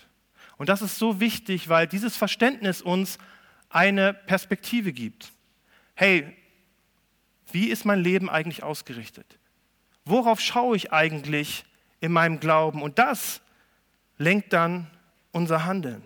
Und 0.57 0.69
das 0.69 0.81
ist 0.81 1.01
so 1.01 1.19
wichtig, 1.19 1.69
weil 1.69 1.89
dieses 1.89 2.17
Verständnis 2.17 2.81
uns 2.81 3.19
eine 3.71 4.15
Perspektive 4.15 4.93
gibt. 4.93 5.33
Hey, 5.97 6.37
wie 7.51 7.71
ist 7.71 7.85
mein 7.85 8.05
Leben 8.05 8.31
eigentlich 8.31 8.63
ausgerichtet? 8.63 9.37
Worauf 10.05 10.41
schaue 10.41 10.77
ich 10.77 10.93
eigentlich 10.93 11.65
in 11.99 12.13
meinem 12.13 12.39
Glauben? 12.39 12.83
Und 12.83 13.01
das 13.01 13.41
lenkt 14.17 14.53
dann 14.53 14.87
unser 15.33 15.65
Handeln. 15.65 16.05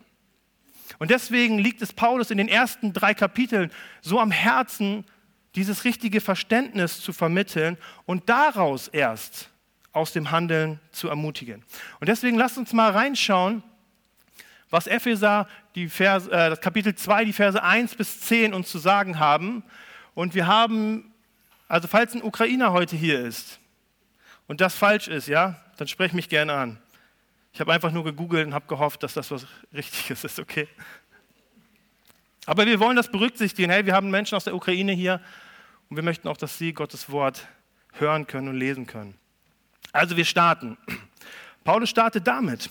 Und 0.99 1.11
deswegen 1.11 1.59
liegt 1.59 1.83
es 1.83 1.93
Paulus 1.93 2.31
in 2.31 2.39
den 2.39 2.49
ersten 2.49 2.95
drei 2.95 3.13
Kapiteln 3.13 3.71
so 4.01 4.19
am 4.19 4.31
Herzen, 4.31 5.05
dieses 5.55 5.85
richtige 5.85 6.21
Verständnis 6.21 7.01
zu 7.01 7.13
vermitteln 7.13 7.77
und 8.07 8.29
daraus 8.29 8.89
erst 8.89 9.51
aus 9.93 10.13
dem 10.13 10.31
Handeln 10.31 10.81
zu 10.91 11.09
ermutigen. 11.09 11.63
Und 12.01 12.09
deswegen 12.09 12.39
lasst 12.39 12.57
uns 12.57 12.73
mal 12.73 12.91
reinschauen, 12.91 13.63
was 14.71 14.87
Epheser, 14.87 15.47
die 15.75 15.89
Verse, 15.89 16.31
äh, 16.31 16.49
das 16.49 16.61
Kapitel 16.61 16.95
2, 16.95 17.27
die 17.27 17.33
Verse 17.35 17.63
1 17.63 17.95
bis 17.95 18.23
10 18.23 18.55
uns 18.55 18.71
zu 18.71 18.79
sagen 18.79 19.19
haben. 19.19 19.63
Und 20.15 20.35
wir 20.35 20.47
haben, 20.47 21.13
also 21.69 21.89
falls 21.89 22.15
ein 22.15 22.23
Ukrainer 22.23 22.73
heute 22.73 22.97
hier 22.97 23.21
ist 23.21 23.61
und 24.47 24.63
das 24.63 24.75
falsch 24.75 25.09
ist, 25.09 25.29
ja, 25.29 25.61
dann 25.77 25.89
sprech 25.89 26.15
mich 26.15 26.31
gerne 26.31 26.55
an. 26.55 26.79
Ich 27.53 27.61
habe 27.61 27.71
einfach 27.71 27.93
nur 27.93 28.03
gegoogelt 28.03 28.47
und 28.47 28.55
habe 28.55 28.67
gehofft, 28.67 29.03
dass 29.03 29.13
das 29.13 29.31
was 29.31 29.47
Richtiges 29.75 30.25
ist, 30.25 30.41
okay? 30.41 30.67
Aber 32.47 32.67
wir 32.67 32.81
wollen 32.81 32.97
das 32.97 33.11
berücksichtigen. 33.11 33.71
Hey, 33.71 33.87
wir 33.87 33.95
haben 33.95 34.11
Menschen 34.11 34.35
aus 34.35 34.45
der 34.45 34.55
Ukraine 34.55 34.93
hier 34.93 35.21
und 35.89 35.97
wir 35.97 36.03
möchten 36.03 36.29
auch, 36.29 36.37
dass 36.37 36.59
sie 36.59 36.73
Gottes 36.73 37.11
Wort 37.11 37.47
hören 37.93 38.27
können 38.27 38.49
und 38.49 38.57
lesen 38.57 38.87
können. 38.87 39.15
Also 39.93 40.17
wir 40.17 40.25
starten. 40.25 40.77
Paulus 41.65 41.91
startet 41.91 42.27
damit. 42.27 42.71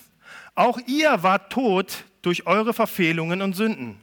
Auch 0.56 0.80
ihr 0.88 1.24
wart 1.24 1.52
tot 1.52 2.04
durch 2.22 2.46
eure 2.46 2.74
Verfehlungen 2.74 3.42
und 3.42 3.56
Sünden, 3.56 4.00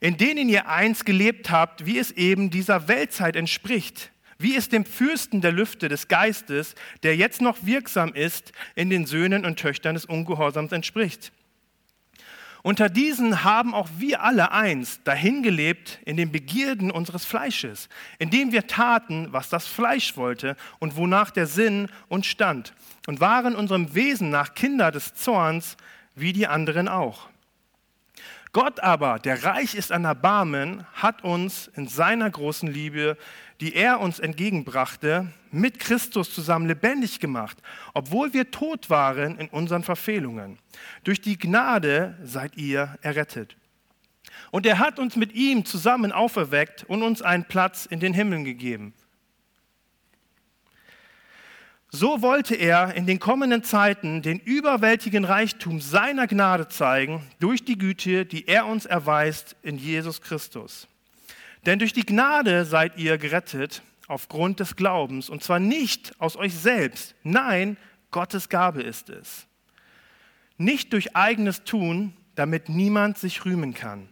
in 0.00 0.16
denen 0.16 0.48
ihr 0.48 0.68
einst 0.68 1.04
gelebt 1.04 1.50
habt, 1.50 1.84
wie 1.84 1.98
es 1.98 2.10
eben 2.12 2.50
dieser 2.50 2.88
Weltzeit 2.88 3.36
entspricht 3.36 4.10
wie 4.38 4.56
es 4.56 4.68
dem 4.68 4.84
Fürsten 4.84 5.40
der 5.40 5.52
Lüfte 5.52 5.88
des 5.88 6.08
Geistes, 6.08 6.74
der 7.02 7.16
jetzt 7.16 7.40
noch 7.40 7.58
wirksam 7.62 8.14
ist, 8.14 8.52
in 8.76 8.88
den 8.88 9.04
Söhnen 9.04 9.44
und 9.44 9.58
Töchtern 9.58 9.94
des 9.94 10.04
Ungehorsams 10.04 10.72
entspricht. 10.72 11.32
Unter 12.62 12.88
diesen 12.88 13.44
haben 13.44 13.74
auch 13.74 13.88
wir 13.98 14.22
alle 14.22 14.52
einst 14.52 15.02
dahingelebt 15.04 16.00
in 16.04 16.16
den 16.16 16.32
Begierden 16.32 16.90
unseres 16.90 17.24
Fleisches, 17.24 17.88
indem 18.18 18.52
wir 18.52 18.66
taten, 18.66 19.28
was 19.30 19.48
das 19.48 19.66
Fleisch 19.66 20.16
wollte 20.16 20.56
und 20.78 20.96
wonach 20.96 21.30
der 21.30 21.46
Sinn 21.46 21.88
uns 22.08 22.26
stand, 22.26 22.74
und 23.06 23.20
waren 23.20 23.54
unserem 23.54 23.94
Wesen 23.94 24.30
nach 24.30 24.54
Kinder 24.54 24.90
des 24.90 25.14
Zorns, 25.14 25.76
wie 26.14 26.32
die 26.32 26.46
anderen 26.46 26.88
auch. 26.88 27.28
Gott 28.52 28.80
aber, 28.80 29.18
der 29.18 29.44
reich 29.44 29.74
ist 29.74 29.92
an 29.92 30.04
Erbarmen, 30.04 30.86
hat 30.94 31.22
uns 31.22 31.68
in 31.74 31.86
seiner 31.86 32.30
großen 32.30 32.68
Liebe 32.68 33.16
die 33.60 33.74
er 33.74 34.00
uns 34.00 34.20
entgegenbrachte, 34.20 35.32
mit 35.50 35.80
Christus 35.80 36.32
zusammen 36.32 36.66
lebendig 36.68 37.20
gemacht, 37.20 37.58
obwohl 37.94 38.32
wir 38.32 38.50
tot 38.50 38.90
waren 38.90 39.38
in 39.38 39.48
unseren 39.48 39.82
Verfehlungen. 39.82 40.58
Durch 41.04 41.20
die 41.20 41.38
Gnade 41.38 42.16
seid 42.22 42.56
ihr 42.56 42.98
errettet. 43.02 43.56
Und 44.50 44.66
er 44.66 44.78
hat 44.78 44.98
uns 44.98 45.16
mit 45.16 45.32
ihm 45.32 45.64
zusammen 45.64 46.12
auferweckt 46.12 46.84
und 46.84 47.02
uns 47.02 47.22
einen 47.22 47.44
Platz 47.44 47.86
in 47.86 47.98
den 47.98 48.14
Himmeln 48.14 48.44
gegeben. 48.44 48.94
So 51.90 52.20
wollte 52.20 52.54
er 52.54 52.94
in 52.94 53.06
den 53.06 53.18
kommenden 53.18 53.64
Zeiten 53.64 54.20
den 54.20 54.38
überwältigen 54.40 55.24
Reichtum 55.24 55.80
seiner 55.80 56.26
Gnade 56.26 56.68
zeigen 56.68 57.26
durch 57.40 57.64
die 57.64 57.78
Güte, 57.78 58.26
die 58.26 58.46
er 58.46 58.66
uns 58.66 58.84
erweist 58.84 59.56
in 59.62 59.78
Jesus 59.78 60.20
Christus. 60.20 60.86
Denn 61.64 61.78
durch 61.78 61.94
die 61.94 62.04
Gnade 62.04 62.66
seid 62.66 62.98
ihr 62.98 63.16
gerettet 63.16 63.82
aufgrund 64.06 64.60
des 64.60 64.76
Glaubens, 64.76 65.30
und 65.30 65.42
zwar 65.42 65.60
nicht 65.60 66.14
aus 66.20 66.36
euch 66.36 66.54
selbst, 66.54 67.14
nein, 67.22 67.78
Gottes 68.10 68.50
Gabe 68.50 68.82
ist 68.82 69.08
es. 69.08 69.46
Nicht 70.58 70.92
durch 70.92 71.16
eigenes 71.16 71.64
Tun, 71.64 72.14
damit 72.34 72.68
niemand 72.68 73.16
sich 73.16 73.44
rühmen 73.46 73.72
kann. 73.72 74.08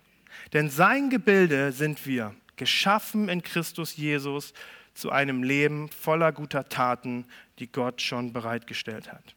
Denn 0.55 0.71
sein 0.71 1.11
Gebilde 1.11 1.73
sind 1.73 2.07
wir, 2.07 2.35
geschaffen 2.57 3.29
in 3.29 3.43
Christus 3.43 3.97
Jesus 3.97 4.55
zu 4.95 5.11
einem 5.11 5.43
Leben 5.43 5.91
voller 5.91 6.33
guter 6.33 6.69
Taten, 6.69 7.27
die 7.59 7.71
Gott 7.71 8.03
schon 8.03 8.33
bereitgestellt 8.33 9.13
hat. 9.13 9.35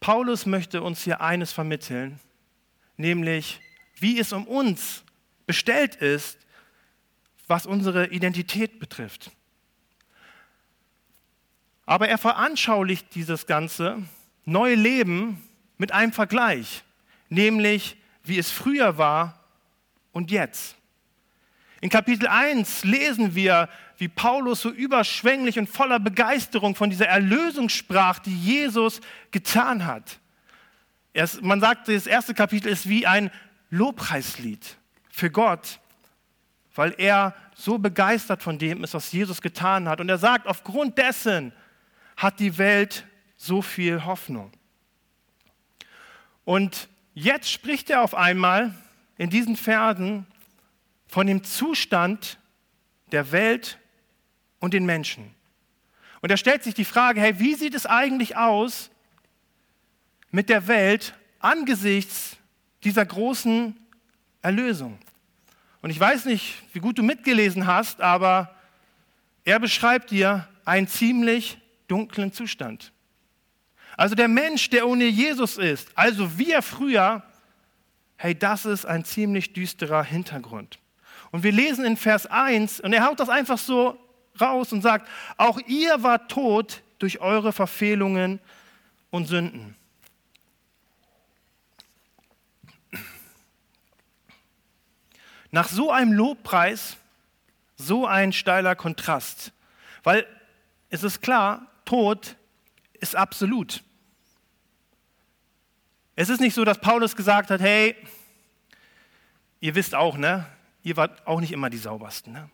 Paulus 0.00 0.46
möchte 0.46 0.82
uns 0.82 1.04
hier 1.04 1.20
eines 1.20 1.52
vermitteln, 1.52 2.18
nämlich 2.96 3.60
wie 3.96 4.18
es 4.18 4.32
um 4.32 4.46
uns 4.46 5.04
bestellt 5.46 5.94
ist, 5.94 6.38
was 7.46 7.66
unsere 7.66 8.08
Identität 8.08 8.80
betrifft. 8.80 9.30
Aber 11.86 12.08
er 12.08 12.18
veranschaulicht 12.18 13.14
dieses 13.14 13.46
ganze 13.46 14.02
neue 14.44 14.74
Leben 14.74 15.48
mit 15.78 15.92
einem 15.92 16.12
Vergleich, 16.12 16.82
nämlich 17.28 17.96
wie 18.24 18.38
es 18.38 18.50
früher 18.50 18.98
war 18.98 19.44
und 20.12 20.30
jetzt. 20.30 20.76
In 21.82 21.90
Kapitel 21.90 22.28
1 22.28 22.84
lesen 22.84 23.34
wir, 23.34 23.68
wie 23.98 24.06
Paulus 24.06 24.62
so 24.62 24.70
überschwänglich 24.70 25.58
und 25.58 25.68
voller 25.68 25.98
Begeisterung 25.98 26.76
von 26.76 26.90
dieser 26.90 27.08
Erlösung 27.08 27.68
sprach, 27.68 28.20
die 28.20 28.36
Jesus 28.36 29.00
getan 29.32 29.84
hat. 29.84 30.20
Erst, 31.12 31.42
man 31.42 31.60
sagt, 31.60 31.88
das 31.88 32.06
erste 32.06 32.34
Kapitel 32.34 32.68
ist 32.68 32.88
wie 32.88 33.04
ein 33.04 33.32
Lobpreislied 33.70 34.76
für 35.10 35.28
Gott. 35.28 35.80
weil 36.74 36.94
er 36.98 37.34
so 37.54 37.78
begeistert 37.78 38.42
von 38.42 38.58
dem 38.58 38.84
ist, 38.84 38.94
was 38.94 39.12
Jesus 39.12 39.42
getan 39.42 39.88
hat. 39.88 40.00
Und 40.00 40.08
er 40.08 40.18
sagt, 40.18 40.46
aufgrund 40.46 40.96
dessen 40.96 41.52
hat 42.16 42.40
die 42.40 42.56
Welt 42.58 43.04
so 43.36 43.60
viel 43.60 44.04
Hoffnung. 44.04 44.52
Und 46.44 46.88
jetzt 47.12 47.50
spricht 47.50 47.90
er 47.90 48.02
auf 48.02 48.14
einmal 48.14 48.72
in 49.18 49.30
diesen 49.30 49.56
Versen 49.56 50.26
von 51.12 51.26
dem 51.26 51.44
Zustand 51.44 52.38
der 53.10 53.32
Welt 53.32 53.78
und 54.60 54.72
den 54.72 54.86
Menschen. 54.86 55.34
Und 56.22 56.30
er 56.30 56.38
stellt 56.38 56.64
sich 56.64 56.72
die 56.72 56.86
Frage, 56.86 57.20
hey, 57.20 57.38
wie 57.38 57.54
sieht 57.54 57.74
es 57.74 57.84
eigentlich 57.84 58.34
aus 58.38 58.90
mit 60.30 60.48
der 60.48 60.68
Welt 60.68 61.12
angesichts 61.38 62.38
dieser 62.82 63.04
großen 63.04 63.76
Erlösung? 64.40 64.98
Und 65.82 65.90
ich 65.90 66.00
weiß 66.00 66.24
nicht, 66.24 66.54
wie 66.72 66.78
gut 66.78 66.96
du 66.96 67.02
mitgelesen 67.02 67.66
hast, 67.66 68.00
aber 68.00 68.56
er 69.44 69.60
beschreibt 69.60 70.12
dir 70.12 70.48
einen 70.64 70.88
ziemlich 70.88 71.58
dunklen 71.88 72.32
Zustand. 72.32 72.90
Also 73.98 74.14
der 74.14 74.28
Mensch, 74.28 74.70
der 74.70 74.88
ohne 74.88 75.04
Jesus 75.04 75.58
ist, 75.58 75.90
also 75.94 76.38
wir 76.38 76.62
früher, 76.62 77.22
hey, 78.16 78.34
das 78.34 78.64
ist 78.64 78.86
ein 78.86 79.04
ziemlich 79.04 79.52
düsterer 79.52 80.04
Hintergrund. 80.04 80.78
Und 81.32 81.42
wir 81.42 81.52
lesen 81.52 81.84
in 81.84 81.96
Vers 81.96 82.26
1, 82.26 82.80
und 82.80 82.92
er 82.92 83.04
haut 83.06 83.18
das 83.18 83.30
einfach 83.30 83.58
so 83.58 83.98
raus 84.40 84.72
und 84.72 84.82
sagt, 84.82 85.08
auch 85.38 85.58
ihr 85.66 86.02
wart 86.02 86.30
tot 86.30 86.82
durch 86.98 87.20
eure 87.20 87.52
Verfehlungen 87.52 88.38
und 89.10 89.26
Sünden. 89.26 89.74
Nach 95.50 95.68
so 95.68 95.90
einem 95.90 96.12
Lobpreis, 96.12 96.96
so 97.76 98.06
ein 98.06 98.32
steiler 98.32 98.76
Kontrast, 98.76 99.52
weil 100.02 100.26
es 100.90 101.02
ist 101.02 101.20
klar, 101.20 101.66
Tod 101.84 102.36
ist 103.00 103.16
absolut. 103.16 103.82
Es 106.14 106.28
ist 106.28 106.40
nicht 106.40 106.54
so, 106.54 106.64
dass 106.64 106.78
Paulus 106.78 107.16
gesagt 107.16 107.50
hat, 107.50 107.60
hey, 107.60 107.96
ihr 109.60 109.74
wisst 109.74 109.94
auch, 109.94 110.16
ne? 110.16 110.46
Ihr 110.82 110.96
wart 110.96 111.26
auch 111.26 111.40
nicht 111.40 111.52
immer 111.52 111.70
die 111.70 111.78
saubersten, 111.78 112.32
ne? 112.32 112.50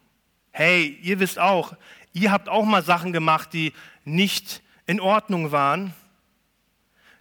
Hey, 0.50 0.98
ihr 1.02 1.20
wisst 1.20 1.38
auch, 1.38 1.76
ihr 2.12 2.32
habt 2.32 2.48
auch 2.48 2.64
mal 2.64 2.82
Sachen 2.82 3.12
gemacht, 3.12 3.52
die 3.52 3.72
nicht 4.04 4.62
in 4.86 5.00
Ordnung 5.00 5.52
waren. 5.52 5.94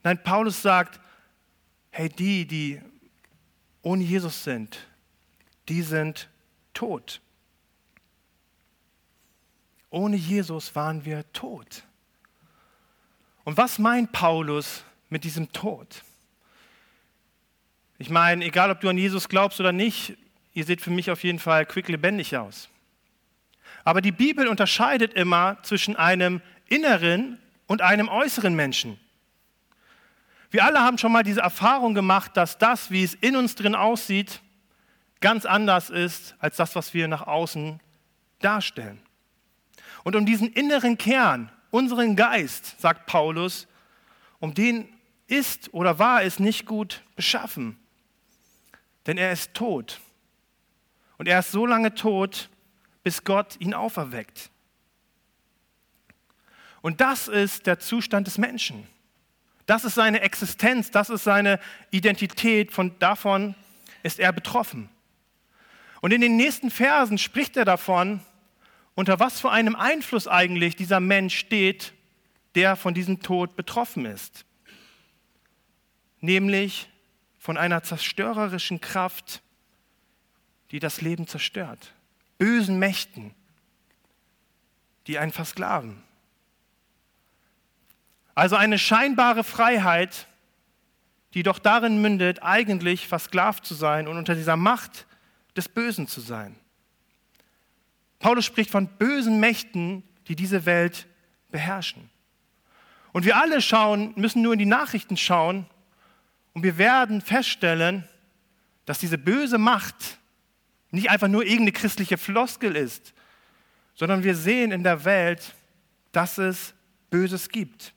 Nein, 0.03 0.23
Paulus 0.23 0.61
sagt, 0.61 0.99
hey, 1.91 2.09
die, 2.09 2.47
die 2.47 2.81
ohne 3.81 4.03
Jesus 4.03 4.43
sind, 4.43 4.87
die 5.69 5.81
sind 5.81 6.29
tot. 6.73 7.21
Ohne 9.89 10.15
Jesus 10.15 10.75
waren 10.75 11.05
wir 11.05 11.31
tot. 11.31 11.83
Und 13.43 13.55
was 13.57 13.79
meint 13.79 14.11
Paulus 14.11 14.83
mit 15.09 15.23
diesem 15.23 15.51
Tod? 15.53 16.03
Ich 17.97 18.09
meine, 18.09 18.43
egal 18.45 18.71
ob 18.71 18.81
du 18.81 18.89
an 18.89 18.97
Jesus 18.97 19.29
glaubst 19.29 19.59
oder 19.59 19.71
nicht, 19.71 20.17
ihr 20.57 20.65
seht 20.65 20.81
für 20.81 20.89
mich 20.89 21.11
auf 21.11 21.23
jeden 21.23 21.37
Fall 21.37 21.67
quicklebendig 21.67 22.35
aus. 22.35 22.67
Aber 23.83 24.01
die 24.01 24.11
Bibel 24.11 24.47
unterscheidet 24.47 25.13
immer 25.13 25.61
zwischen 25.61 25.95
einem 25.95 26.41
inneren 26.65 27.37
und 27.67 27.83
einem 27.83 28.09
äußeren 28.09 28.55
Menschen. 28.55 28.99
Wir 30.49 30.65
alle 30.65 30.79
haben 30.79 30.97
schon 30.97 31.11
mal 31.11 31.21
diese 31.21 31.41
Erfahrung 31.41 31.93
gemacht, 31.93 32.35
dass 32.35 32.57
das, 32.57 32.89
wie 32.89 33.03
es 33.03 33.13
in 33.13 33.35
uns 33.35 33.53
drin 33.53 33.75
aussieht, 33.75 34.41
ganz 35.21 35.45
anders 35.45 35.91
ist 35.91 36.35
als 36.39 36.55
das, 36.55 36.75
was 36.75 36.95
wir 36.95 37.07
nach 37.07 37.27
außen 37.27 37.79
darstellen. 38.39 38.99
Und 40.03 40.15
um 40.15 40.25
diesen 40.25 40.51
inneren 40.51 40.97
Kern, 40.97 41.51
unseren 41.69 42.15
Geist, 42.15 42.81
sagt 42.81 43.05
Paulus, 43.05 43.67
um 44.39 44.55
den 44.55 44.89
ist 45.27 45.71
oder 45.71 45.99
war 45.99 46.23
es 46.23 46.39
nicht 46.39 46.65
gut 46.65 47.03
beschaffen. 47.15 47.77
Denn 49.05 49.19
er 49.19 49.32
ist 49.32 49.53
tot. 49.53 50.01
Und 51.17 51.27
er 51.27 51.39
ist 51.39 51.51
so 51.51 51.65
lange 51.65 51.95
tot, 51.95 52.49
bis 53.03 53.23
Gott 53.23 53.56
ihn 53.60 53.73
auferweckt. 53.73 54.49
Und 56.82 57.01
das 57.01 57.27
ist 57.27 57.65
der 57.65 57.80
Zustand 57.80 58.27
des 58.27 58.38
Menschen. 58.38 58.88
Das 59.65 59.84
ist 59.84 59.95
seine 59.95 60.21
Existenz, 60.21 60.91
das 60.91 61.10
ist 61.10 61.23
seine 61.23 61.60
Identität, 61.91 62.71
von 62.71 62.97
davon 62.99 63.56
ist 64.03 64.19
er 64.19 64.32
betroffen. 64.32 64.89
Und 66.01 66.13
in 66.13 66.21
den 66.21 66.38
nächsten 66.38 66.69
Versen 66.69 67.17
spricht 67.17 67.58
er 67.58 67.65
davon, 67.65 68.21
unter 68.95 69.19
was 69.19 69.41
für 69.41 69.51
einem 69.51 69.75
Einfluss 69.75 70.27
eigentlich 70.27 70.75
dieser 70.75 70.99
Mensch 70.99 71.38
steht, 71.38 71.93
der 72.56 72.75
von 72.75 72.93
diesem 72.93 73.21
Tod 73.21 73.56
betroffen 73.56 74.06
ist. 74.06 74.45
Nämlich 76.19 76.89
von 77.38 77.58
einer 77.58 77.84
zerstörerischen 77.84 78.82
Kraft, 78.82 79.41
die 80.71 80.80
das 80.80 81.01
Leben 81.01 81.27
zerstört 81.27 81.93
bösen 82.38 82.80
Mächten, 82.80 83.34
die 85.08 85.17
einen 85.17 85.32
versklaven. 85.32 86.03
Also 88.36 88.56
eine 88.56 88.77
scheinbare 88.77 89.43
Freiheit, 89.43 90.27
die 91.34 91.43
doch 91.43 91.60
darin 91.60 92.01
mündet, 92.01 92.43
eigentlich 92.43 93.08
versklavt 93.08 93.65
zu 93.65 93.73
sein 93.73 94.08
und 94.08 94.17
unter 94.17 94.36
dieser 94.36 94.56
Macht 94.56 95.08
des 95.56 95.67
Bösen 95.69 96.08
zu 96.08 96.21
sein. 96.21 96.56
Paulus 98.19 98.45
spricht 98.45 98.69
von 98.69 98.88
bösen 98.88 99.39
Mächten, 99.39 100.03
die 100.27 100.36
diese 100.36 100.65
Welt 100.65 101.08
beherrschen. 101.49 102.10
Und 103.13 103.25
wir 103.25 103.38
alle 103.38 103.62
schauen, 103.62 104.13
müssen 104.15 104.41
nur 104.41 104.53
in 104.53 104.60
die 104.60 104.65
Nachrichten 104.65 105.17
schauen 105.17 105.65
und 106.53 106.63
wir 106.63 106.77
werden 106.77 107.21
feststellen, 107.21 108.08
dass 108.86 108.99
diese 108.99 109.17
böse 109.17 109.58
Macht 109.58 110.16
nicht 110.91 111.10
einfach 111.10 111.28
nur 111.28 111.43
irgendeine 111.43 111.73
christliche 111.73 112.17
Floskel 112.17 112.76
ist, 112.76 113.13
sondern 113.95 114.23
wir 114.23 114.36
sehen 114.36 114.71
in 114.71 114.84
der 114.84 115.04
Welt, 115.06 115.54
dass 116.12 116.38
es 116.38 116.73
Böses 117.10 117.50
gibt. 117.50 117.93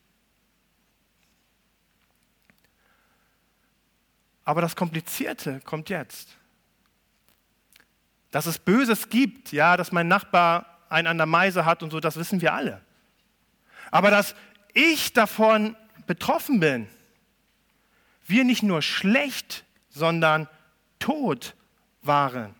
Aber 4.44 4.60
das 4.60 4.74
Komplizierte 4.74 5.60
kommt 5.60 5.90
jetzt. 5.90 6.36
Dass 8.30 8.46
es 8.46 8.58
Böses 8.58 9.08
gibt, 9.08 9.52
ja, 9.52 9.76
dass 9.76 9.92
mein 9.92 10.08
Nachbar 10.08 10.78
einen 10.88 11.06
an 11.06 11.18
der 11.18 11.26
Meise 11.26 11.64
hat 11.64 11.82
und 11.82 11.90
so, 11.90 12.00
das 12.00 12.16
wissen 12.16 12.40
wir 12.40 12.54
alle. 12.54 12.80
Aber 13.90 14.10
dass 14.10 14.34
ich 14.72 15.12
davon 15.12 15.76
betroffen 16.06 16.60
bin, 16.60 16.88
wir 18.26 18.44
nicht 18.44 18.62
nur 18.62 18.82
schlecht, 18.82 19.64
sondern 19.90 20.48
tot 20.98 21.54
waren 22.02 22.54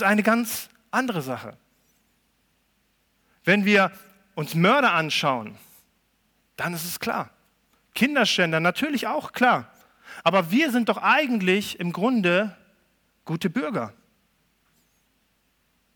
ist 0.00 0.02
eine 0.02 0.22
ganz 0.22 0.68
andere 0.90 1.22
Sache. 1.22 1.56
Wenn 3.44 3.64
wir 3.64 3.92
uns 4.34 4.54
Mörder 4.54 4.92
anschauen, 4.92 5.56
dann 6.56 6.74
ist 6.74 6.84
es 6.84 7.00
klar. 7.00 7.30
Kinderschänder 7.94 8.60
natürlich 8.60 9.06
auch 9.06 9.32
klar. 9.32 9.72
Aber 10.22 10.50
wir 10.50 10.70
sind 10.70 10.88
doch 10.88 10.98
eigentlich 10.98 11.80
im 11.80 11.92
Grunde 11.92 12.56
gute 13.24 13.50
Bürger. 13.50 13.92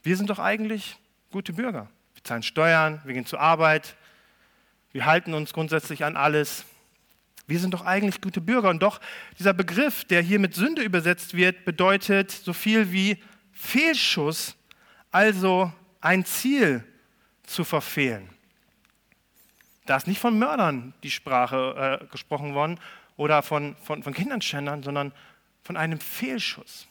Wir 0.02 0.16
sind 0.16 0.30
doch 0.30 0.38
eigentlich 0.38 0.96
gute 1.30 1.52
Bürger. 1.52 1.88
Wir 2.14 2.24
zahlen 2.24 2.42
Steuern, 2.42 3.00
wir 3.04 3.14
gehen 3.14 3.26
zur 3.26 3.40
Arbeit, 3.40 3.96
wir 4.92 5.04
halten 5.04 5.34
uns 5.34 5.52
grundsätzlich 5.52 6.04
an 6.04 6.16
alles. 6.16 6.64
Wir 7.46 7.58
sind 7.58 7.74
doch 7.74 7.84
eigentlich 7.84 8.20
gute 8.20 8.40
Bürger. 8.40 8.70
Und 8.70 8.82
doch, 8.82 9.00
dieser 9.38 9.52
Begriff, 9.52 10.04
der 10.04 10.22
hier 10.22 10.38
mit 10.38 10.54
Sünde 10.54 10.82
übersetzt 10.82 11.34
wird, 11.34 11.64
bedeutet 11.64 12.30
so 12.30 12.52
viel 12.52 12.92
wie 12.92 13.22
Fehlschuss, 13.60 14.56
also 15.10 15.70
ein 16.00 16.24
Ziel 16.24 16.84
zu 17.42 17.62
verfehlen. 17.62 18.28
Da 19.86 19.96
ist 19.96 20.06
nicht 20.06 20.20
von 20.20 20.38
Mördern 20.38 20.94
die 21.02 21.10
Sprache 21.10 22.00
äh, 22.00 22.06
gesprochen 22.06 22.54
worden 22.54 22.80
oder 23.16 23.42
von, 23.42 23.76
von, 23.76 24.02
von 24.02 24.14
Kindernschändern, 24.14 24.82
sondern 24.82 25.12
von 25.62 25.76
einem 25.76 26.00
Fehlschuss. 26.00 26.86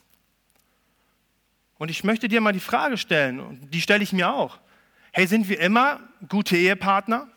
Und 1.79 1.89
ich 1.89 2.03
möchte 2.03 2.27
dir 2.27 2.41
mal 2.41 2.53
die 2.53 2.59
Frage 2.59 2.97
stellen, 2.97 3.39
und 3.39 3.73
die 3.73 3.81
stelle 3.81 4.03
ich 4.03 4.13
mir 4.13 4.31
auch. 4.31 4.59
Hey, 5.11 5.25
sind 5.25 5.49
wir 5.49 5.59
immer 5.59 5.99
gute 6.27 6.55
Ehepartner? 6.55 7.27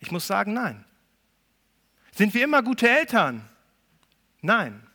Ich 0.00 0.10
muss 0.10 0.26
sagen, 0.26 0.52
nein. 0.52 0.84
Sind 2.12 2.34
wir 2.34 2.44
immer 2.44 2.62
gute 2.62 2.88
Eltern? 2.88 3.48
Nein. 4.42 4.86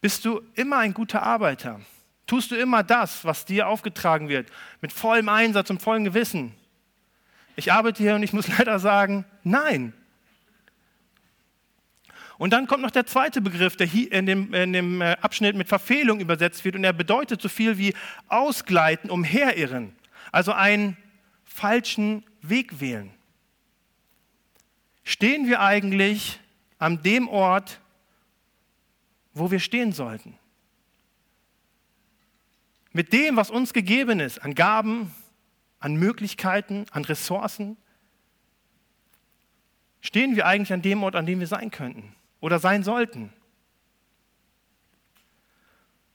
Bist 0.00 0.24
du 0.24 0.40
immer 0.54 0.78
ein 0.78 0.94
guter 0.94 1.22
Arbeiter? 1.22 1.80
Tust 2.26 2.50
du 2.50 2.56
immer 2.56 2.82
das, 2.82 3.24
was 3.24 3.44
dir 3.44 3.68
aufgetragen 3.68 4.28
wird, 4.28 4.48
mit 4.80 4.92
vollem 4.92 5.28
Einsatz 5.28 5.68
und 5.68 5.82
vollem 5.82 6.04
Gewissen? 6.04 6.54
Ich 7.56 7.72
arbeite 7.72 8.02
hier 8.02 8.14
und 8.14 8.22
ich 8.22 8.32
muss 8.32 8.48
leider 8.58 8.78
sagen, 8.78 9.24
nein. 9.42 9.92
Und 12.38 12.54
dann 12.54 12.66
kommt 12.66 12.82
noch 12.82 12.90
der 12.90 13.04
zweite 13.04 13.42
Begriff, 13.42 13.76
der 13.76 13.92
in 13.92 14.24
dem, 14.24 14.54
in 14.54 14.72
dem 14.72 15.02
äh, 15.02 15.16
Abschnitt 15.20 15.56
mit 15.56 15.68
Verfehlung 15.68 16.20
übersetzt 16.20 16.64
wird 16.64 16.74
und 16.74 16.84
er 16.84 16.94
bedeutet 16.94 17.42
so 17.42 17.50
viel 17.50 17.76
wie 17.76 17.94
ausgleiten, 18.28 19.10
umherirren. 19.10 19.94
Also 20.32 20.52
einen 20.52 20.96
falschen 21.44 22.24
Weg 22.40 22.80
wählen. 22.80 23.10
Stehen 25.04 25.48
wir 25.48 25.60
eigentlich 25.60 26.40
an 26.78 27.02
dem 27.02 27.28
Ort, 27.28 27.80
wo 29.32 29.50
wir 29.50 29.60
stehen 29.60 29.92
sollten? 29.92 30.38
Mit 32.92 33.12
dem, 33.12 33.36
was 33.36 33.50
uns 33.50 33.72
gegeben 33.72 34.20
ist, 34.20 34.38
an 34.38 34.54
Gaben, 34.54 35.14
an 35.78 35.94
Möglichkeiten, 35.94 36.86
an 36.90 37.04
Ressourcen, 37.04 37.76
stehen 40.00 40.36
wir 40.36 40.46
eigentlich 40.46 40.72
an 40.72 40.82
dem 40.82 41.02
Ort, 41.02 41.14
an 41.14 41.26
dem 41.26 41.40
wir 41.40 41.46
sein 41.46 41.70
könnten 41.70 42.14
oder 42.40 42.58
sein 42.58 42.82
sollten. 42.82 43.32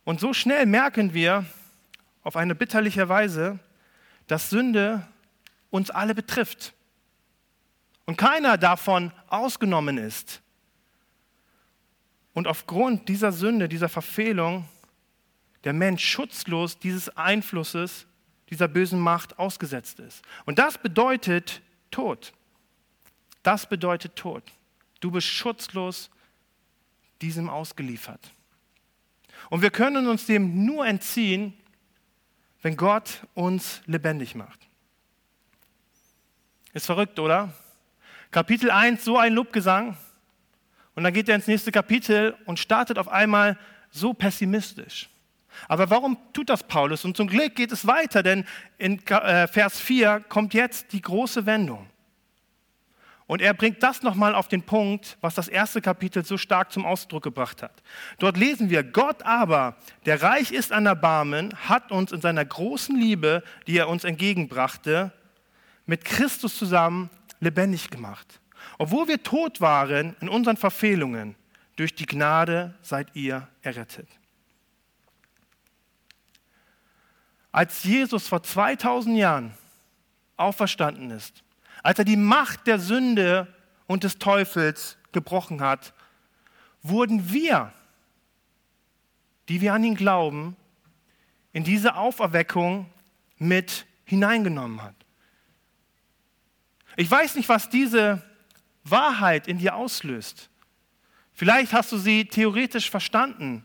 Und 0.04 0.20
so 0.20 0.32
schnell 0.32 0.66
merken 0.66 1.14
wir 1.14 1.44
auf 2.22 2.36
eine 2.36 2.54
bitterliche 2.54 3.08
Weise, 3.08 3.58
dass 4.26 4.50
Sünde 4.50 5.06
uns 5.70 5.90
alle 5.90 6.14
betrifft 6.14 6.74
und 8.04 8.16
keiner 8.16 8.58
davon 8.58 9.12
ausgenommen 9.28 9.98
ist. 9.98 10.42
Und 12.36 12.48
aufgrund 12.48 13.08
dieser 13.08 13.32
Sünde, 13.32 13.66
dieser 13.66 13.88
Verfehlung, 13.88 14.68
der 15.64 15.72
Mensch 15.72 16.04
schutzlos 16.04 16.78
dieses 16.78 17.08
Einflusses, 17.16 18.06
dieser 18.50 18.68
bösen 18.68 19.00
Macht 19.00 19.38
ausgesetzt 19.38 20.00
ist. 20.00 20.20
Und 20.44 20.58
das 20.58 20.76
bedeutet 20.76 21.62
Tod. 21.90 22.34
Das 23.42 23.66
bedeutet 23.66 24.16
Tod. 24.16 24.42
Du 25.00 25.10
bist 25.10 25.28
schutzlos 25.28 26.10
diesem 27.22 27.48
ausgeliefert. 27.48 28.20
Und 29.48 29.62
wir 29.62 29.70
können 29.70 30.06
uns 30.06 30.26
dem 30.26 30.66
nur 30.66 30.86
entziehen, 30.86 31.54
wenn 32.60 32.76
Gott 32.76 33.26
uns 33.32 33.80
lebendig 33.86 34.34
macht. 34.34 34.60
Ist 36.74 36.84
verrückt, 36.84 37.18
oder? 37.18 37.54
Kapitel 38.30 38.70
1, 38.70 39.06
so 39.06 39.16
ein 39.16 39.32
Lobgesang. 39.32 39.96
Und 40.96 41.04
dann 41.04 41.12
geht 41.12 41.28
er 41.28 41.36
ins 41.36 41.46
nächste 41.46 41.70
Kapitel 41.70 42.34
und 42.46 42.58
startet 42.58 42.98
auf 42.98 43.06
einmal 43.06 43.56
so 43.90 44.12
pessimistisch. 44.12 45.08
Aber 45.68 45.88
warum 45.90 46.18
tut 46.32 46.50
das 46.50 46.62
Paulus? 46.64 47.04
Und 47.04 47.16
zum 47.16 47.28
Glück 47.28 47.54
geht 47.54 47.70
es 47.70 47.86
weiter, 47.86 48.22
denn 48.22 48.44
in 48.78 49.06
äh, 49.06 49.46
Vers 49.46 49.78
4 49.78 50.24
kommt 50.28 50.54
jetzt 50.54 50.92
die 50.92 51.00
große 51.00 51.46
Wendung. 51.46 51.86
Und 53.26 53.42
er 53.42 53.54
bringt 53.54 53.82
das 53.82 54.02
nochmal 54.02 54.34
auf 54.34 54.48
den 54.48 54.62
Punkt, 54.62 55.18
was 55.20 55.34
das 55.34 55.48
erste 55.48 55.80
Kapitel 55.80 56.24
so 56.24 56.38
stark 56.38 56.72
zum 56.72 56.86
Ausdruck 56.86 57.24
gebracht 57.24 57.62
hat. 57.62 57.82
Dort 58.18 58.36
lesen 58.36 58.70
wir, 58.70 58.84
Gott 58.84 59.22
aber, 59.24 59.76
der 60.04 60.22
reich 60.22 60.52
ist 60.52 60.72
an 60.72 60.86
Erbarmen, 60.86 61.52
hat 61.68 61.90
uns 61.90 62.12
in 62.12 62.20
seiner 62.20 62.44
großen 62.44 62.96
Liebe, 62.96 63.42
die 63.66 63.78
er 63.78 63.88
uns 63.88 64.04
entgegenbrachte, 64.04 65.12
mit 65.86 66.04
Christus 66.04 66.56
zusammen 66.56 67.10
lebendig 67.40 67.90
gemacht. 67.90 68.40
Obwohl 68.78 69.08
wir 69.08 69.22
tot 69.22 69.60
waren 69.60 70.16
in 70.20 70.28
unseren 70.28 70.56
Verfehlungen, 70.56 71.34
durch 71.76 71.94
die 71.94 72.06
Gnade 72.06 72.74
seid 72.82 73.14
ihr 73.14 73.48
errettet. 73.62 74.08
Als 77.52 77.84
Jesus 77.84 78.28
vor 78.28 78.42
2000 78.42 79.16
Jahren 79.16 79.54
auferstanden 80.36 81.10
ist, 81.10 81.42
als 81.82 81.98
er 81.98 82.04
die 82.04 82.16
Macht 82.16 82.66
der 82.66 82.78
Sünde 82.78 83.46
und 83.86 84.04
des 84.04 84.18
Teufels 84.18 84.98
gebrochen 85.12 85.62
hat, 85.62 85.94
wurden 86.82 87.32
wir, 87.32 87.72
die 89.48 89.60
wir 89.60 89.72
an 89.72 89.84
ihn 89.84 89.94
glauben, 89.94 90.56
in 91.52 91.64
diese 91.64 91.96
Auferweckung 91.96 92.90
mit 93.38 93.86
hineingenommen 94.04 94.82
hat. 94.82 94.94
Ich 96.96 97.10
weiß 97.10 97.36
nicht, 97.36 97.48
was 97.48 97.68
diese 97.70 98.22
Wahrheit 98.90 99.48
in 99.48 99.58
dir 99.58 99.74
auslöst. 99.74 100.50
Vielleicht 101.32 101.72
hast 101.72 101.92
du 101.92 101.98
sie 101.98 102.24
theoretisch 102.24 102.90
verstanden, 102.90 103.64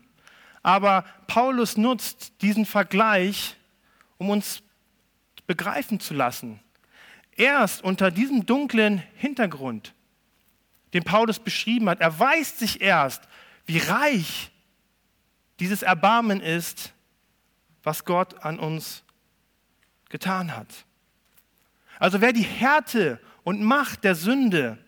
aber 0.62 1.04
Paulus 1.26 1.76
nutzt 1.76 2.40
diesen 2.42 2.66
Vergleich, 2.66 3.56
um 4.18 4.30
uns 4.30 4.62
begreifen 5.46 5.98
zu 5.98 6.14
lassen, 6.14 6.60
erst 7.36 7.82
unter 7.82 8.10
diesem 8.10 8.46
dunklen 8.46 9.02
Hintergrund, 9.14 9.94
den 10.92 11.02
Paulus 11.02 11.38
beschrieben 11.38 11.88
hat, 11.88 12.00
erweist 12.00 12.58
sich 12.58 12.80
erst, 12.80 13.26
wie 13.66 13.78
reich 13.78 14.50
dieses 15.58 15.82
Erbarmen 15.82 16.40
ist, 16.40 16.92
was 17.82 18.04
Gott 18.04 18.44
an 18.44 18.58
uns 18.58 19.02
getan 20.08 20.56
hat. 20.56 20.84
Also 21.98 22.20
wer 22.20 22.32
die 22.32 22.42
Härte 22.42 23.20
und 23.44 23.62
Macht 23.62 24.04
der 24.04 24.14
Sünde 24.14 24.81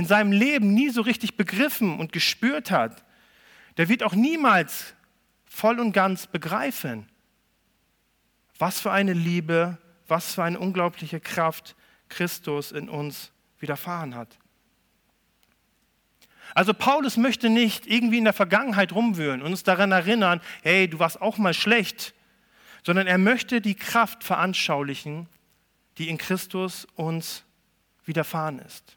in 0.00 0.06
seinem 0.06 0.32
Leben 0.32 0.74
nie 0.74 0.90
so 0.90 1.02
richtig 1.02 1.36
begriffen 1.36 2.00
und 2.00 2.12
gespürt 2.12 2.70
hat, 2.70 3.04
der 3.76 3.88
wird 3.88 4.02
auch 4.02 4.14
niemals 4.14 4.94
voll 5.46 5.78
und 5.78 5.92
ganz 5.92 6.26
begreifen, 6.26 7.08
was 8.58 8.80
für 8.80 8.90
eine 8.90 9.12
Liebe 9.12 9.78
was 10.10 10.34
für 10.34 10.42
eine 10.42 10.58
unglaubliche 10.58 11.20
Kraft 11.20 11.76
Christus 12.08 12.72
in 12.72 12.88
uns 12.88 13.30
widerfahren 13.60 14.14
hat. 14.14 14.36
Also 16.52 16.74
Paulus 16.74 17.16
möchte 17.16 17.48
nicht 17.48 17.86
irgendwie 17.86 18.18
in 18.18 18.24
der 18.24 18.32
Vergangenheit 18.32 18.92
rumwühlen 18.92 19.40
und 19.40 19.52
uns 19.52 19.62
daran 19.62 19.92
erinnern, 19.92 20.40
hey, 20.62 20.88
du 20.88 20.98
warst 20.98 21.22
auch 21.22 21.38
mal 21.38 21.54
schlecht, 21.54 22.12
sondern 22.84 23.06
er 23.06 23.18
möchte 23.18 23.60
die 23.60 23.76
Kraft 23.76 24.24
veranschaulichen, 24.24 25.28
die 25.98 26.08
in 26.08 26.18
Christus 26.18 26.86
uns 26.96 27.44
widerfahren 28.04 28.58
ist. 28.58 28.96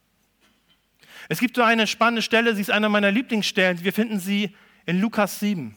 Es 1.30 1.40
gibt 1.40 1.56
so 1.56 1.64
eine 1.64 1.88
spannende 1.88 2.22
Stelle, 2.22 2.56
sie 2.56 2.62
ist 2.62 2.72
einer 2.72 2.90
meiner 2.90 3.12
Lieblingsstellen, 3.12 3.84
wir 3.84 3.94
finden 3.94 4.20
sie 4.20 4.56
in 4.86 5.00
Lukas 5.00 5.40
7. 5.40 5.76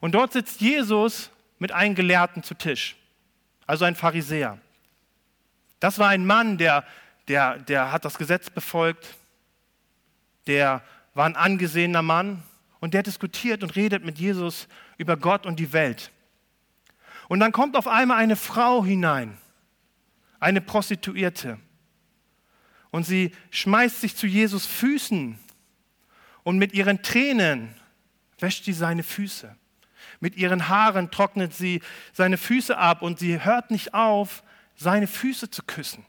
Und 0.00 0.14
dort 0.14 0.32
sitzt 0.32 0.60
Jesus 0.60 1.30
mit 1.58 1.72
einem 1.72 1.94
Gelehrten 1.94 2.42
zu 2.42 2.54
Tisch 2.54 2.96
also 3.66 3.84
ein 3.84 3.96
Pharisäer. 3.96 4.58
Das 5.80 5.98
war 5.98 6.08
ein 6.08 6.24
Mann, 6.24 6.58
der, 6.58 6.84
der, 7.28 7.58
der 7.58 7.92
hat 7.92 8.04
das 8.04 8.18
Gesetz 8.18 8.48
befolgt, 8.48 9.16
der 10.46 10.82
war 11.14 11.26
ein 11.26 11.36
angesehener 11.36 12.02
Mann 12.02 12.42
und 12.80 12.94
der 12.94 13.02
diskutiert 13.02 13.62
und 13.62 13.74
redet 13.76 14.04
mit 14.04 14.18
Jesus 14.18 14.68
über 14.96 15.16
Gott 15.16 15.44
und 15.44 15.58
die 15.58 15.72
Welt. 15.72 16.12
Und 17.28 17.40
dann 17.40 17.52
kommt 17.52 17.76
auf 17.76 17.88
einmal 17.88 18.18
eine 18.18 18.36
Frau 18.36 18.84
hinein, 18.84 19.36
eine 20.38 20.60
Prostituierte. 20.60 21.58
Und 22.90 23.04
sie 23.04 23.32
schmeißt 23.50 24.00
sich 24.00 24.16
zu 24.16 24.26
Jesus 24.26 24.66
Füßen 24.66 25.38
und 26.42 26.58
mit 26.58 26.72
ihren 26.74 27.02
Tränen 27.02 27.74
wäscht 28.38 28.64
sie 28.64 28.72
seine 28.72 29.02
Füße. 29.02 29.56
Mit 30.20 30.36
ihren 30.36 30.68
Haaren 30.68 31.10
trocknet 31.10 31.54
sie 31.54 31.82
seine 32.12 32.38
Füße 32.38 32.76
ab 32.76 33.02
und 33.02 33.18
sie 33.18 33.42
hört 33.42 33.70
nicht 33.70 33.94
auf, 33.94 34.42
seine 34.76 35.06
Füße 35.06 35.50
zu 35.50 35.62
küssen. 35.62 36.04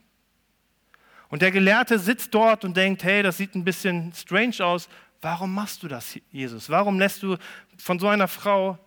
Und 1.30 1.42
der 1.42 1.52
Gelehrte 1.52 2.00
sitzt 2.00 2.34
dort 2.34 2.63
und 2.63 2.78
denkt, 2.78 3.04
hey, 3.04 3.22
das 3.22 3.38
sieht 3.38 3.56
ein 3.56 3.66
bisschen 3.66 4.13
strange 4.13 4.63
aus. 4.63 4.88
Warum 5.22 5.54
machst 5.54 5.84
du 5.84 5.88
das, 5.88 6.18
Jesus? 6.32 6.70
Warum 6.70 7.00
lässt 7.00 7.24
du 7.24 7.38
von 7.78 8.00
so 8.00 8.08
einer 8.08 8.28
Frau 8.28 8.78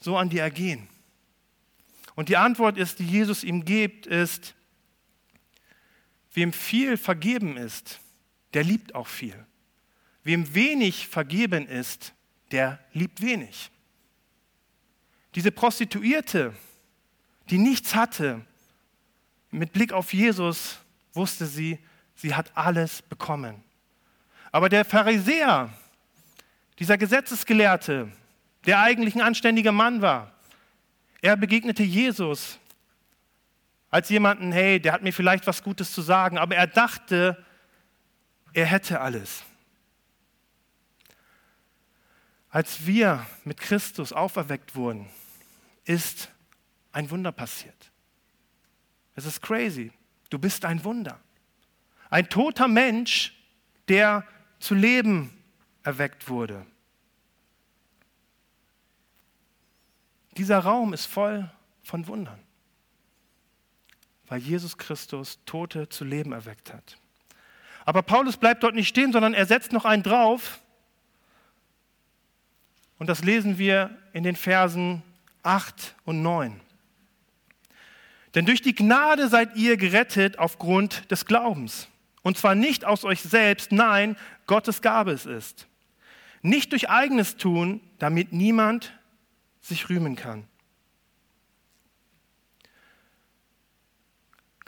so 0.00 0.16
an 0.16 0.30
dir 0.30 0.42
ergehen? 0.42 0.88
Und 2.14 2.28
die 2.28 2.36
Antwort 2.36 2.78
ist, 2.78 2.98
die 2.98 3.06
Jesus 3.06 3.42
ihm 3.42 3.64
gibt, 3.64 4.06
ist, 4.06 4.54
wem 6.32 6.52
viel 6.52 6.96
vergeben 6.96 7.56
ist, 7.56 8.00
der 8.54 8.64
liebt 8.64 8.94
auch 8.94 9.06
viel. 9.06 9.46
Wem 10.24 10.54
wenig 10.54 11.08
vergeben 11.08 11.66
ist, 11.66 12.12
der 12.50 12.78
liebt 12.92 13.20
wenig. 13.22 13.70
Diese 15.34 15.50
Prostituierte, 15.50 16.54
die 17.50 17.58
nichts 17.58 17.94
hatte, 17.94 18.44
mit 19.50 19.72
Blick 19.72 19.92
auf 19.92 20.12
Jesus 20.12 20.78
wusste 21.14 21.46
sie, 21.46 21.78
sie 22.14 22.34
hat 22.34 22.56
alles 22.56 23.02
bekommen. 23.02 23.62
Aber 24.50 24.68
der 24.68 24.84
Pharisäer, 24.84 25.70
dieser 26.78 26.98
Gesetzesgelehrte, 26.98 28.10
der 28.66 28.80
eigentlich 28.80 29.14
ein 29.14 29.22
anständiger 29.22 29.72
Mann 29.72 30.02
war, 30.02 30.32
er 31.20 31.36
begegnete 31.36 31.82
Jesus 31.82 32.58
als 33.92 34.08
jemanden, 34.08 34.52
hey, 34.52 34.80
der 34.80 34.94
hat 34.94 35.02
mir 35.02 35.12
vielleicht 35.12 35.46
was 35.46 35.62
Gutes 35.62 35.92
zu 35.92 36.00
sagen, 36.00 36.38
aber 36.38 36.56
er 36.56 36.66
dachte, 36.66 37.44
er 38.54 38.64
hätte 38.64 39.00
alles. 39.00 39.44
Als 42.48 42.86
wir 42.86 43.24
mit 43.44 43.60
Christus 43.60 44.14
auferweckt 44.14 44.74
wurden, 44.74 45.08
ist 45.84 46.30
ein 46.90 47.10
Wunder 47.10 47.32
passiert. 47.32 47.92
Es 49.14 49.26
ist 49.26 49.42
crazy. 49.42 49.92
Du 50.30 50.38
bist 50.38 50.64
ein 50.64 50.82
Wunder. 50.84 51.20
Ein 52.08 52.30
toter 52.30 52.68
Mensch, 52.68 53.34
der 53.88 54.26
zu 54.58 54.74
leben 54.74 55.36
erweckt 55.82 56.30
wurde. 56.30 56.64
Dieser 60.38 60.60
Raum 60.60 60.94
ist 60.94 61.04
voll 61.04 61.50
von 61.82 62.06
Wundern, 62.06 62.40
weil 64.32 64.40
Jesus 64.40 64.78
Christus 64.78 65.40
Tote 65.44 65.90
zu 65.90 66.06
Leben 66.06 66.32
erweckt 66.32 66.72
hat. 66.72 66.96
Aber 67.84 68.00
Paulus 68.00 68.38
bleibt 68.38 68.62
dort 68.62 68.74
nicht 68.74 68.88
stehen, 68.88 69.12
sondern 69.12 69.34
er 69.34 69.44
setzt 69.44 69.72
noch 69.72 69.84
einen 69.84 70.02
drauf. 70.02 70.58
Und 72.98 73.08
das 73.08 73.22
lesen 73.22 73.58
wir 73.58 73.90
in 74.14 74.22
den 74.22 74.34
Versen 74.34 75.02
8 75.42 75.96
und 76.06 76.22
9. 76.22 76.58
Denn 78.34 78.46
durch 78.46 78.62
die 78.62 78.74
Gnade 78.74 79.28
seid 79.28 79.54
ihr 79.54 79.76
gerettet 79.76 80.38
aufgrund 80.38 81.10
des 81.10 81.26
Glaubens. 81.26 81.88
Und 82.22 82.38
zwar 82.38 82.54
nicht 82.54 82.86
aus 82.86 83.04
euch 83.04 83.20
selbst, 83.20 83.70
nein, 83.70 84.16
Gottes 84.46 84.80
Gabe 84.80 85.10
es 85.10 85.26
ist. 85.26 85.66
Nicht 86.40 86.72
durch 86.72 86.88
eigenes 86.88 87.36
Tun, 87.36 87.82
damit 87.98 88.32
niemand 88.32 88.98
sich 89.60 89.90
rühmen 89.90 90.16
kann. 90.16 90.48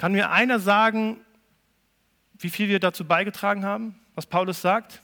Kann 0.04 0.12
mir 0.12 0.30
einer 0.30 0.60
sagen, 0.60 1.24
wie 2.34 2.50
viel 2.50 2.68
wir 2.68 2.78
dazu 2.78 3.06
beigetragen 3.06 3.64
haben, 3.64 3.98
was 4.14 4.26
Paulus 4.26 4.60
sagt? 4.60 5.00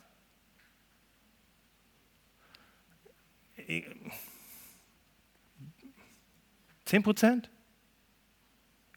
Zehn 6.84 7.02
Prozent? 7.02 7.48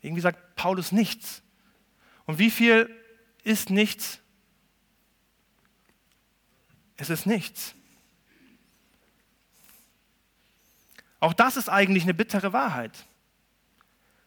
Irgendwie 0.01 0.19
sagt 0.19 0.57
Paulus 0.57 0.91
nichts. 0.91 1.41
Und 2.25 2.37
wie 2.37 2.51
viel 2.51 2.93
ist 3.45 3.69
nichts? 3.69 4.19
Es 6.97 7.09
ist 7.09 7.25
nichts. 7.25 7.75
Auch 11.21 11.31
das 11.31 11.55
ist 11.55 11.69
eigentlich 11.69 12.03
eine 12.03 12.13
bittere 12.13 12.51
Wahrheit. 12.51 13.05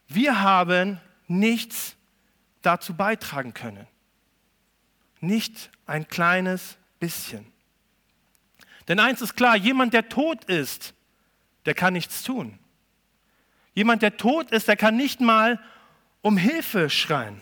Wir 0.07 0.41
haben 0.41 0.99
nichts 1.27 1.95
dazu 2.61 2.93
beitragen 2.93 3.53
können. 3.53 3.87
Nicht 5.19 5.71
ein 5.85 6.07
kleines 6.07 6.77
bisschen. 6.99 7.45
Denn 8.87 8.99
eins 8.99 9.21
ist 9.21 9.35
klar, 9.35 9.55
jemand, 9.55 9.93
der 9.93 10.09
tot 10.09 10.45
ist, 10.45 10.93
der 11.65 11.73
kann 11.73 11.93
nichts 11.93 12.23
tun. 12.23 12.57
Jemand, 13.73 14.01
der 14.01 14.17
tot 14.17 14.51
ist, 14.51 14.67
der 14.67 14.77
kann 14.77 14.95
nicht 14.95 15.19
mal 15.19 15.61
um 16.21 16.37
Hilfe 16.37 16.89
schreien. 16.89 17.41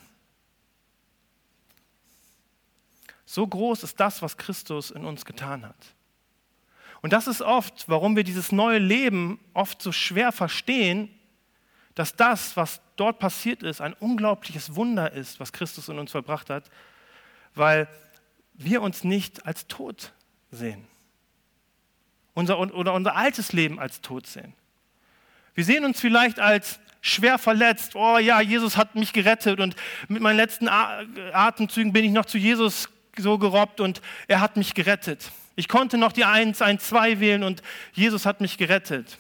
So 3.26 3.46
groß 3.46 3.84
ist 3.84 4.00
das, 4.00 4.22
was 4.22 4.38
Christus 4.38 4.92
in 4.92 5.06
uns 5.06 5.26
getan 5.26 5.66
hat. 5.66 5.76
Und 7.02 7.14
das 7.14 7.28
ist 7.28 7.42
oft, 7.42 7.88
warum 7.88 8.16
wir 8.16 8.24
dieses 8.24 8.52
neue 8.52 8.80
Leben 8.80 9.40
oft 9.54 9.82
so 9.82 9.92
schwer 9.92 10.32
verstehen, 10.32 11.10
dass 11.96 12.16
das, 12.16 12.56
was 12.58 12.82
dort 12.98 13.20
passiert 13.20 13.64
ist, 13.64 13.82
ein 13.82 13.94
unglaubliches 13.94 14.76
Wunder 14.76 15.12
ist, 15.12 15.40
was 15.40 15.52
Christus 15.52 15.90
in 15.90 15.98
uns 15.98 16.12
verbracht 16.12 16.50
hat, 16.50 16.70
weil 17.56 17.88
wir 18.54 18.82
uns 18.82 19.04
nicht 19.04 19.46
als 19.46 19.68
tot 19.68 20.12
sehen. 20.52 20.88
Unser, 22.34 22.60
oder 22.60 22.94
unser 22.94 23.16
altes 23.16 23.54
Leben 23.54 23.80
als 23.80 24.02
tot 24.02 24.28
sehen. 24.28 24.54
Wir 25.54 25.64
sehen 25.64 25.86
uns 25.86 26.02
vielleicht 26.02 26.40
als 26.40 26.80
schwer 27.00 27.38
verletzt. 27.38 27.96
Oh 27.96 28.18
ja, 28.18 28.42
Jesus 28.42 28.76
hat 28.76 28.96
mich 28.96 29.14
gerettet 29.14 29.62
und 29.62 29.76
mit 30.10 30.22
meinen 30.22 30.36
letzten 30.36 30.68
Atemzügen 30.68 31.94
bin 31.94 32.04
ich 32.04 32.12
noch 32.12 32.26
zu 32.26 32.38
Jesus 32.38 32.90
so 33.18 33.38
gerobbt 33.38 33.80
und 33.80 34.02
er 34.28 34.42
hat 34.42 34.58
mich 34.58 34.74
gerettet. 34.74 35.32
Ich 35.56 35.70
konnte 35.70 35.98
noch 35.98 36.12
die 36.12 36.26
1, 36.26 36.62
1, 36.62 36.86
2 36.88 37.22
wählen 37.22 37.44
und 37.44 37.62
Jesus 37.94 38.26
hat 38.26 38.42
mich 38.42 38.58
gerettet. 38.58 39.18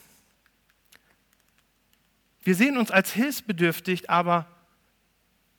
Wir 2.46 2.56
sehen 2.56 2.78
uns 2.78 2.92
als 2.92 3.12
hilfsbedürftig, 3.12 4.10
aber 4.10 4.46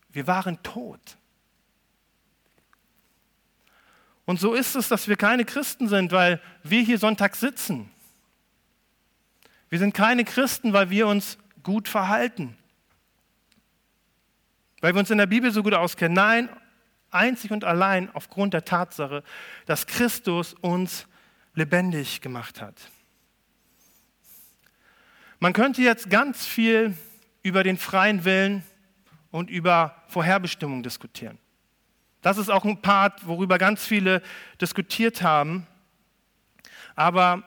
wir 0.09 0.29
waren 0.29 0.63
tot. 0.63 1.19
Und 4.25 4.41
so 4.41 4.55
ist 4.55 4.77
es, 4.77 4.89
dass 4.89 5.09
wir 5.09 5.17
keine 5.17 5.45
Christen 5.45 5.89
sind, 5.89 6.13
weil 6.13 6.41
wir 6.63 6.83
hier 6.83 6.99
Sonntag 6.99 7.35
sitzen. 7.35 7.91
Wir 9.69 9.81
sind 9.81 9.95
keine 9.95 10.25
Christen, 10.25 10.73
weil 10.73 10.89
wir 10.91 11.09
uns 11.09 11.39
gut 11.65 11.89
verhalten. 11.89 12.57
Weil 14.81 14.95
wir 14.95 15.01
uns 15.01 15.11
in 15.11 15.19
der 15.19 15.27
Bibel 15.27 15.51
so 15.51 15.65
gut 15.65 15.75
auskennen. 15.75 16.15
Nein, 16.15 16.49
einzig 17.11 17.51
und 17.51 17.65
allein 17.65 18.15
aufgrund 18.15 18.55
der 18.55 18.65
Tatsache, 18.65 19.25
dass 19.67 19.89
Christus 19.89 20.55
uns 20.55 21.09
lebendig 21.55 22.21
gemacht 22.21 22.61
hat. 22.61 22.77
Man 25.39 25.53
könnte 25.53 25.83
jetzt 25.83 26.09
ganz 26.09 26.47
viel 26.47 26.97
über 27.43 27.63
den 27.63 27.77
freien 27.77 28.25
Willen 28.25 28.65
und 29.31 29.51
über 29.51 30.03
Vorherbestimmung 30.09 30.83
diskutieren. 30.83 31.39
Das 32.23 32.39
ist 32.39 32.51
auch 32.51 32.65
ein 32.65 32.81
Part, 32.81 33.27
worüber 33.27 33.59
ganz 33.59 33.85
viele 33.85 34.23
diskutiert 34.61 35.23
haben. 35.23 35.67
Aber 36.95 37.43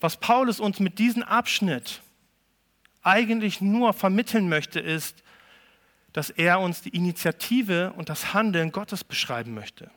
was 0.00 0.18
Paulus 0.18 0.60
uns 0.60 0.80
mit 0.80 0.98
diesem 0.98 1.22
Abschnitt 1.22 2.02
eigentlich 3.02 3.60
nur 3.60 3.92
vermitteln 3.92 4.48
möchte, 4.48 4.78
ist, 4.78 5.22
dass 6.12 6.30
er 6.30 6.60
uns 6.60 6.82
die 6.82 6.90
Initiative 6.90 7.92
und 7.94 8.08
das 8.08 8.34
Handeln 8.34 8.70
Gottes 8.70 9.02
beschreiben 9.02 9.54
möchte. 9.54 9.90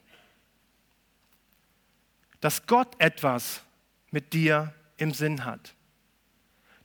Dass 2.40 2.66
Gott 2.66 2.96
etwas 3.00 3.62
mit 4.10 4.34
dir 4.34 4.74
im 4.98 5.14
Sinn 5.14 5.46
hat. 5.46 5.76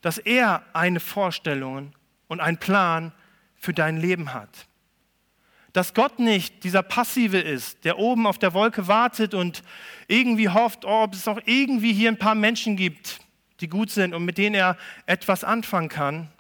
Dass 0.03 0.19
er 0.19 0.63
eine 0.73 1.01
Vorstellung 1.01 1.93
und 2.29 2.41
einen 2.41 2.59
Plan 2.59 3.13
für 3.55 3.73
dein 3.73 3.97
Leben 3.97 4.35
hat. 4.35 4.67
Dass 5.73 5.95
Gott 5.95 6.19
nicht 6.19 6.65
dieser 6.65 6.83
Passive 6.83 7.39
ist, 7.39 7.85
der 7.85 7.99
oben 7.99 8.27
auf 8.27 8.39
der 8.39 8.53
Wolke 8.53 8.89
wartet 8.89 9.33
und 9.33 9.63
irgendwie 10.07 10.51
hofft, 10.51 10.85
oh, 10.85 11.05
ob 11.05 11.15
es 11.15 11.27
auch 11.27 11.41
irgendwie 11.47 11.95
hier 11.95 12.11
ein 12.11 12.19
paar 12.19 12.35
Menschen 12.35 12.77
gibt, 12.77 13.21
die 13.61 13.69
gut 13.69 13.91
sind 13.91 14.13
und 14.13 14.25
mit 14.25 14.37
denen 14.37 14.55
er 14.55 14.77
etwas 15.07 15.45
anfangen 15.45 15.89
kann. 15.89 16.31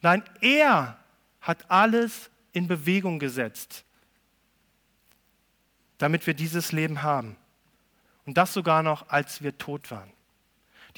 Nein, 0.00 0.22
er 0.40 0.96
hat 1.40 1.70
alles 1.70 2.30
in 2.52 2.68
Bewegung 2.68 3.18
gesetzt, 3.18 3.84
damit 5.98 6.26
wir 6.26 6.34
dieses 6.34 6.72
Leben 6.72 7.02
haben. 7.02 7.36
Und 8.26 8.36
das 8.36 8.52
sogar 8.52 8.82
noch, 8.82 9.08
als 9.08 9.42
wir 9.42 9.56
tot 9.56 9.90
waren. 9.90 10.12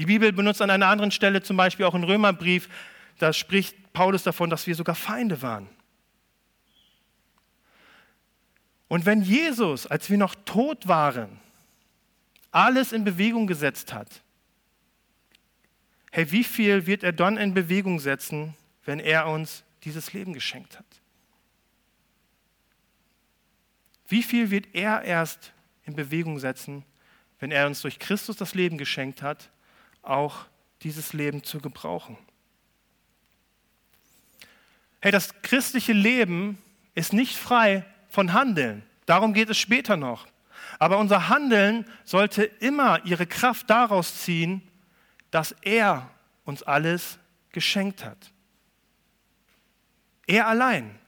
Die 0.00 0.06
Bibel 0.06 0.32
benutzt 0.32 0.62
an 0.62 0.70
einer 0.70 0.86
anderen 0.86 1.10
Stelle, 1.10 1.42
zum 1.42 1.58
Beispiel 1.58 1.84
auch 1.84 1.94
im 1.94 2.04
Römerbrief, 2.04 2.70
da 3.18 3.34
spricht 3.34 3.92
Paulus 3.92 4.22
davon, 4.22 4.48
dass 4.48 4.66
wir 4.66 4.74
sogar 4.74 4.94
Feinde 4.94 5.42
waren. 5.42 5.68
Und 8.88 9.04
wenn 9.04 9.20
Jesus, 9.20 9.86
als 9.86 10.08
wir 10.08 10.16
noch 10.16 10.34
tot 10.46 10.88
waren, 10.88 11.38
alles 12.50 12.92
in 12.92 13.04
Bewegung 13.04 13.46
gesetzt 13.46 13.92
hat, 13.92 14.22
hey, 16.12 16.32
wie 16.32 16.44
viel 16.44 16.86
wird 16.86 17.02
er 17.02 17.12
dann 17.12 17.36
in 17.36 17.52
Bewegung 17.52 18.00
setzen, 18.00 18.56
wenn 18.86 19.00
er 19.00 19.26
uns 19.26 19.64
dieses 19.84 20.14
Leben 20.14 20.32
geschenkt 20.32 20.78
hat? 20.78 20.86
Wie 24.08 24.22
viel 24.22 24.50
wird 24.50 24.68
er 24.72 25.02
erst 25.02 25.52
in 25.84 25.94
Bewegung 25.94 26.38
setzen, 26.38 26.86
wenn 27.38 27.50
er 27.50 27.66
uns 27.66 27.82
durch 27.82 27.98
Christus 27.98 28.38
das 28.38 28.54
Leben 28.54 28.78
geschenkt 28.78 29.20
hat, 29.20 29.50
auch 30.02 30.46
dieses 30.82 31.12
Leben 31.12 31.42
zu 31.44 31.60
gebrauchen? 31.60 32.16
Hey, 35.00 35.12
das 35.12 35.42
christliche 35.42 35.92
Leben 35.92 36.58
ist 36.94 37.12
nicht 37.12 37.36
frei 37.36 37.84
von 38.08 38.32
Handeln. 38.32 38.82
Darum 39.06 39.32
geht 39.32 39.48
es 39.48 39.58
später 39.58 39.96
noch. 39.96 40.26
Aber 40.78 40.98
unser 40.98 41.28
Handeln 41.28 41.86
sollte 42.04 42.44
immer 42.44 43.04
ihre 43.04 43.26
Kraft 43.26 43.70
daraus 43.70 44.22
ziehen, 44.22 44.62
dass 45.30 45.52
er 45.62 46.10
uns 46.44 46.62
alles 46.62 47.18
geschenkt 47.52 48.04
hat. 48.04 48.32
Er 50.26 50.46
allein, 50.46 50.98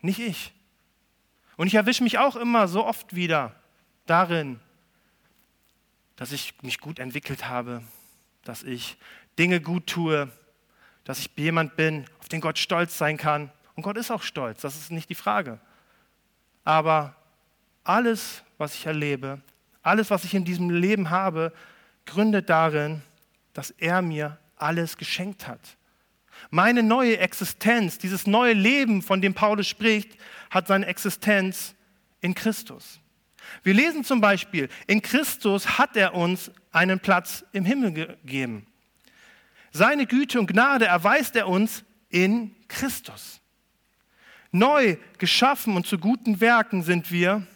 nicht 0.00 0.20
ich. 0.20 0.52
Und 1.56 1.66
ich 1.66 1.74
erwische 1.74 2.04
mich 2.04 2.18
auch 2.18 2.36
immer 2.36 2.68
so 2.68 2.84
oft 2.84 3.14
wieder 3.14 3.54
darin, 4.06 4.60
dass 6.16 6.32
ich 6.32 6.54
mich 6.62 6.80
gut 6.80 6.98
entwickelt 6.98 7.48
habe, 7.48 7.82
dass 8.48 8.62
ich 8.62 8.96
Dinge 9.38 9.60
gut 9.60 9.86
tue, 9.86 10.30
dass 11.04 11.18
ich 11.18 11.30
jemand 11.36 11.76
bin, 11.76 12.06
auf 12.18 12.28
den 12.28 12.40
Gott 12.40 12.58
stolz 12.58 12.96
sein 12.96 13.18
kann. 13.18 13.50
Und 13.74 13.82
Gott 13.82 13.98
ist 13.98 14.10
auch 14.10 14.22
stolz, 14.22 14.62
das 14.62 14.74
ist 14.74 14.90
nicht 14.90 15.10
die 15.10 15.14
Frage. 15.14 15.60
Aber 16.64 17.14
alles, 17.84 18.42
was 18.56 18.74
ich 18.74 18.86
erlebe, 18.86 19.42
alles, 19.82 20.10
was 20.10 20.24
ich 20.24 20.32
in 20.34 20.46
diesem 20.46 20.70
Leben 20.70 21.10
habe, 21.10 21.52
gründet 22.06 22.48
darin, 22.48 23.02
dass 23.52 23.70
er 23.70 24.00
mir 24.00 24.38
alles 24.56 24.96
geschenkt 24.96 25.46
hat. 25.46 25.60
Meine 26.48 26.82
neue 26.82 27.18
Existenz, 27.18 27.98
dieses 27.98 28.26
neue 28.26 28.54
Leben, 28.54 29.02
von 29.02 29.20
dem 29.20 29.34
Paulus 29.34 29.68
spricht, 29.68 30.16
hat 30.48 30.68
seine 30.68 30.86
Existenz 30.86 31.74
in 32.22 32.34
Christus. 32.34 32.98
Wir 33.62 33.74
lesen 33.74 34.04
zum 34.04 34.20
Beispiel, 34.20 34.68
in 34.86 35.02
Christus 35.02 35.78
hat 35.78 35.96
er 35.96 36.14
uns 36.14 36.50
einen 36.72 37.00
Platz 37.00 37.44
im 37.52 37.64
Himmel 37.64 37.92
gegeben. 37.92 38.66
Seine 39.70 40.06
Güte 40.06 40.40
und 40.40 40.46
Gnade 40.46 40.86
erweist 40.86 41.36
er 41.36 41.48
uns 41.48 41.84
in 42.08 42.54
Christus. 42.68 43.40
Neu 44.50 44.96
geschaffen 45.18 45.76
und 45.76 45.86
zu 45.86 45.98
guten 45.98 46.40
Werken 46.40 46.82
sind 46.82 47.10
wir 47.10 47.46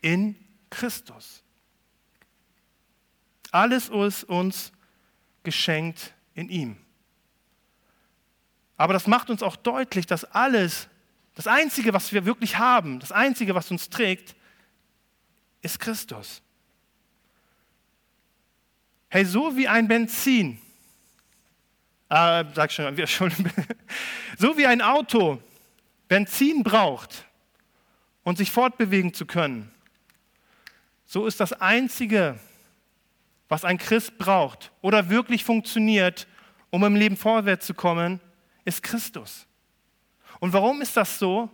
in 0.00 0.36
Christus. 0.70 1.42
Alles 3.50 3.88
ist 3.88 4.24
uns 4.24 4.72
geschenkt 5.42 6.14
in 6.34 6.48
ihm. 6.48 6.76
Aber 8.76 8.92
das 8.92 9.06
macht 9.06 9.30
uns 9.30 9.42
auch 9.42 9.56
deutlich, 9.56 10.06
dass 10.06 10.24
alles, 10.24 10.88
das 11.34 11.46
Einzige, 11.46 11.92
was 11.92 12.12
wir 12.12 12.24
wirklich 12.24 12.58
haben, 12.58 13.00
das 13.00 13.12
Einzige, 13.12 13.54
was 13.54 13.70
uns 13.70 13.90
trägt, 13.90 14.34
ist 15.62 15.78
Christus. 15.78 16.42
Hey, 19.08 19.24
so 19.24 19.56
wie 19.56 19.68
ein 19.68 19.88
Benzin, 19.88 20.58
äh, 22.08 22.44
sag 22.54 22.72
schon, 22.72 22.96
wir 22.96 23.06
schon, 23.06 23.32
so 24.38 24.56
wie 24.56 24.66
ein 24.66 24.82
Auto 24.82 25.40
Benzin 26.08 26.62
braucht, 26.62 27.26
um 28.24 28.36
sich 28.36 28.50
fortbewegen 28.50 29.14
zu 29.14 29.24
können, 29.24 29.70
so 31.06 31.26
ist 31.26 31.40
das 31.40 31.52
Einzige, 31.52 32.38
was 33.48 33.64
ein 33.64 33.76
Christ 33.76 34.16
braucht 34.16 34.72
oder 34.80 35.10
wirklich 35.10 35.44
funktioniert, 35.44 36.26
um 36.70 36.84
im 36.84 36.96
Leben 36.96 37.18
vorwärts 37.18 37.66
zu 37.66 37.74
kommen, 37.74 38.18
ist 38.64 38.82
Christus. 38.82 39.46
Und 40.40 40.54
warum 40.54 40.80
ist 40.80 40.96
das 40.96 41.18
so? 41.18 41.50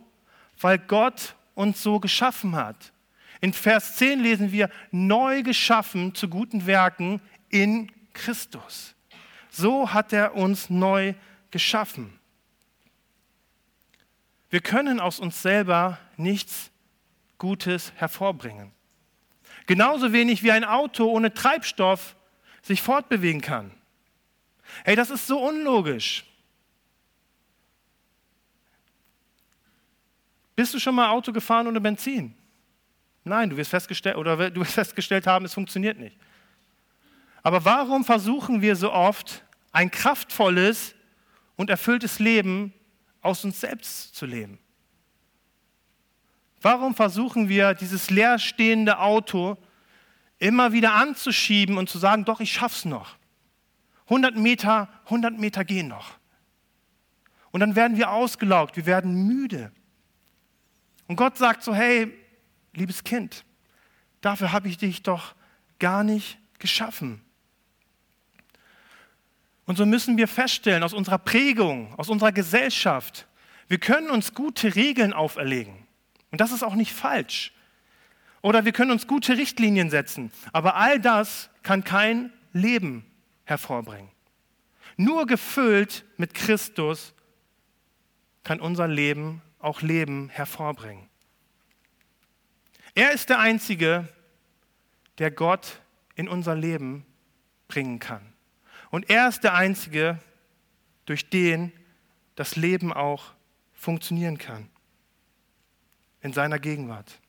Weil 0.61 0.79
Gott 0.79 1.35
uns 1.55 1.83
so 1.83 1.99
geschaffen 1.99 2.55
hat. 2.55 2.93
In 3.41 3.53
Vers 3.53 3.95
10 3.95 4.19
lesen 4.19 4.51
wir, 4.51 4.69
neu 4.91 5.43
geschaffen 5.43 6.13
zu 6.13 6.27
guten 6.27 6.65
Werken 6.65 7.21
in 7.49 7.91
Christus. 8.13 8.95
So 9.49 9.93
hat 9.93 10.13
er 10.13 10.35
uns 10.35 10.69
neu 10.69 11.13
geschaffen. 11.51 12.19
Wir 14.49 14.61
können 14.61 14.99
aus 14.99 15.19
uns 15.19 15.41
selber 15.41 15.99
nichts 16.17 16.71
Gutes 17.37 17.93
hervorbringen. 17.95 18.71
Genauso 19.67 20.11
wenig 20.11 20.43
wie 20.43 20.51
ein 20.51 20.63
Auto 20.63 21.05
ohne 21.05 21.33
Treibstoff 21.33 22.15
sich 22.61 22.81
fortbewegen 22.81 23.41
kann. 23.41 23.71
Hey, 24.83 24.95
das 24.95 25.09
ist 25.09 25.27
so 25.27 25.39
unlogisch. 25.39 26.25
Bist 30.55 30.73
du 30.73 30.79
schon 30.79 30.95
mal 30.95 31.09
Auto 31.09 31.31
gefahren 31.31 31.67
ohne 31.67 31.79
Benzin? 31.79 32.35
Nein, 33.29 33.49
du 33.49 33.57
wirst 33.57 33.69
festgestellt 33.69 34.17
oder 34.17 34.49
du 34.49 34.61
wirst 34.61 34.73
festgestellt 34.73 35.27
haben, 35.27 35.45
es 35.45 35.53
funktioniert 35.53 35.99
nicht. 35.99 36.17
Aber 37.43 37.63
warum 37.63 38.03
versuchen 38.03 38.61
wir 38.61 38.75
so 38.75 38.91
oft 38.91 39.45
ein 39.71 39.91
kraftvolles 39.91 40.95
und 41.55 41.69
erfülltes 41.69 42.19
Leben 42.19 42.73
aus 43.21 43.45
uns 43.45 43.61
selbst 43.61 44.15
zu 44.15 44.25
leben? 44.25 44.59
Warum 46.61 46.95
versuchen 46.95 47.47
wir, 47.47 47.73
dieses 47.73 48.09
leerstehende 48.09 48.99
Auto 48.99 49.57
immer 50.39 50.73
wieder 50.73 50.93
anzuschieben 50.93 51.77
und 51.77 51.89
zu 51.89 51.97
sagen, 51.99 52.25
doch, 52.25 52.39
ich 52.39 52.51
schaff's 52.51 52.83
noch. 52.83 53.15
100 54.05 54.35
Meter, 54.37 54.89
100 55.05 55.37
Meter 55.37 55.63
gehen 55.63 55.87
noch. 55.87 56.17
Und 57.51 57.59
dann 57.59 57.75
werden 57.75 57.95
wir 57.97 58.11
ausgelaugt, 58.11 58.75
wir 58.75 58.85
werden 58.85 59.27
müde. 59.27 59.71
Und 61.07 61.15
Gott 61.15 61.37
sagt 61.37 61.63
so, 61.63 61.73
hey, 61.73 62.11
liebes 62.79 63.03
Kind, 63.03 63.45
dafür 64.21 64.51
habe 64.51 64.67
ich 64.67 64.77
dich 64.77 65.03
doch 65.03 65.35
gar 65.77 66.03
nicht 66.03 66.37
geschaffen. 66.57 67.21
Und 69.65 69.77
so 69.77 69.85
müssen 69.85 70.17
wir 70.17 70.27
feststellen, 70.27 70.81
aus 70.81 70.93
unserer 70.93 71.19
Prägung, 71.19 71.93
aus 71.95 72.09
unserer 72.09 72.31
Gesellschaft, 72.31 73.27
wir 73.67 73.77
können 73.77 74.09
uns 74.09 74.33
gute 74.33 74.75
Regeln 74.75 75.13
auferlegen. 75.13 75.87
Und 76.31 76.41
das 76.41 76.51
ist 76.51 76.63
auch 76.63 76.73
nicht 76.73 76.91
falsch. 76.91 77.53
Oder 78.41 78.65
wir 78.65 78.71
können 78.71 78.91
uns 78.91 79.05
gute 79.05 79.37
Richtlinien 79.37 79.89
setzen. 79.89 80.31
Aber 80.53 80.75
all 80.75 80.99
das 80.99 81.49
kann 81.61 81.83
kein 81.83 82.31
Leben 82.51 83.05
hervorbringen. 83.43 84.09
Nur 84.97 85.27
gefüllt 85.27 86.05
mit 86.17 86.33
Christus 86.33 87.13
kann 88.43 88.59
unser 88.59 88.87
Leben 88.87 89.41
auch 89.59 89.81
Leben 89.81 90.29
hervorbringen. 90.29 91.08
Er 92.99 93.13
ist 93.13 93.29
der 93.29 93.39
Einzige, 93.39 94.09
der 95.19 95.31
Gott 95.31 95.79
in 96.15 96.27
unser 96.27 96.53
Leben 96.53 97.05
bringen 97.69 97.99
kann. 97.99 98.33
Und 98.91 99.09
er 99.09 99.29
ist 99.29 99.45
der 99.45 99.53
Einzige, 99.53 100.19
durch 101.05 101.29
den 101.29 101.71
das 102.35 102.57
Leben 102.57 102.91
auch 102.91 103.31
funktionieren 103.71 104.37
kann. 104.37 104.69
In 106.19 106.33
seiner 106.33 106.59
Gegenwart. 106.59 107.21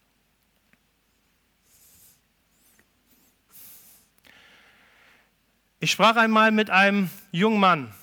Ich 5.79 5.93
sprach 5.93 6.17
einmal 6.17 6.51
mit 6.51 6.71
einem 6.71 7.11
jungen 7.31 7.61
Mann, 7.61 7.95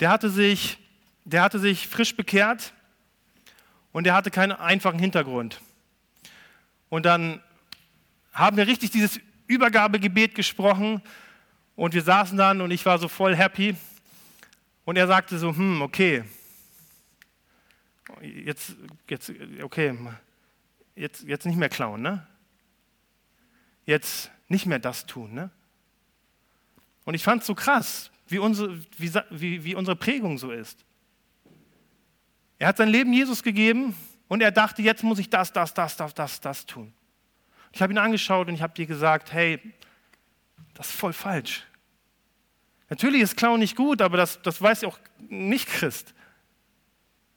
der 0.00 0.08
hatte 0.08 0.30
sich, 0.30 0.78
der 1.26 1.42
hatte 1.42 1.58
sich 1.58 1.86
frisch 1.86 2.16
bekehrt 2.16 2.72
und 3.92 4.04
der 4.04 4.14
hatte 4.14 4.30
keinen 4.30 4.52
einfachen 4.52 4.98
Hintergrund. 4.98 5.60
Und 6.92 7.06
dann 7.06 7.40
haben 8.34 8.58
wir 8.58 8.66
richtig 8.66 8.90
dieses 8.90 9.18
Übergabegebet 9.46 10.34
gesprochen 10.34 11.00
und 11.74 11.94
wir 11.94 12.02
saßen 12.02 12.36
dann 12.36 12.60
und 12.60 12.70
ich 12.70 12.84
war 12.84 12.98
so 12.98 13.08
voll 13.08 13.34
happy. 13.34 13.74
Und 14.84 14.98
er 14.98 15.06
sagte 15.06 15.38
so, 15.38 15.56
hm, 15.56 15.80
okay, 15.80 16.22
jetzt, 18.20 18.76
jetzt, 19.08 19.32
okay, 19.62 19.96
jetzt, 20.94 21.22
jetzt 21.22 21.46
nicht 21.46 21.56
mehr 21.56 21.70
klauen, 21.70 22.02
ne? 22.02 22.26
Jetzt 23.86 24.30
nicht 24.48 24.66
mehr 24.66 24.78
das 24.78 25.06
tun, 25.06 25.32
ne? 25.32 25.50
Und 27.06 27.14
ich 27.14 27.24
fand 27.24 27.40
es 27.40 27.46
so 27.46 27.54
krass, 27.54 28.10
wie 28.28 28.38
unsere, 28.38 28.78
wie, 28.98 29.10
wie, 29.30 29.64
wie 29.64 29.74
unsere 29.74 29.96
Prägung 29.96 30.36
so 30.36 30.50
ist. 30.50 30.84
Er 32.58 32.68
hat 32.68 32.76
sein 32.76 32.90
Leben 32.90 33.14
Jesus 33.14 33.42
gegeben 33.42 33.96
und 34.32 34.40
er 34.40 34.50
dachte, 34.50 34.80
jetzt 34.80 35.02
muss 35.02 35.18
ich 35.18 35.28
das, 35.28 35.52
das, 35.52 35.74
das, 35.74 35.94
das, 35.94 36.14
das, 36.14 36.40
das 36.40 36.64
tun. 36.64 36.94
Ich 37.70 37.82
habe 37.82 37.92
ihn 37.92 37.98
angeschaut 37.98 38.48
und 38.48 38.54
ich 38.54 38.62
habe 38.62 38.72
dir 38.72 38.86
gesagt, 38.86 39.30
hey, 39.30 39.60
das 40.72 40.88
ist 40.88 40.96
voll 40.96 41.12
falsch. 41.12 41.66
Natürlich 42.88 43.20
ist 43.20 43.36
Klauen 43.36 43.60
nicht 43.60 43.76
gut, 43.76 44.00
aber 44.00 44.16
das, 44.16 44.40
das 44.40 44.62
weiß 44.62 44.84
auch 44.84 44.98
nicht 45.18 45.68
Christ. 45.68 46.14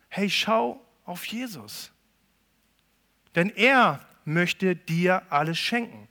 Hey, 0.07 0.29
schau 0.29 0.81
auf 1.03 1.25
Jesus. 1.25 1.91
Denn 3.35 3.49
er 3.49 3.99
möchte 4.23 4.77
dir 4.77 5.21
alles 5.29 5.59
schenken. 5.59 6.07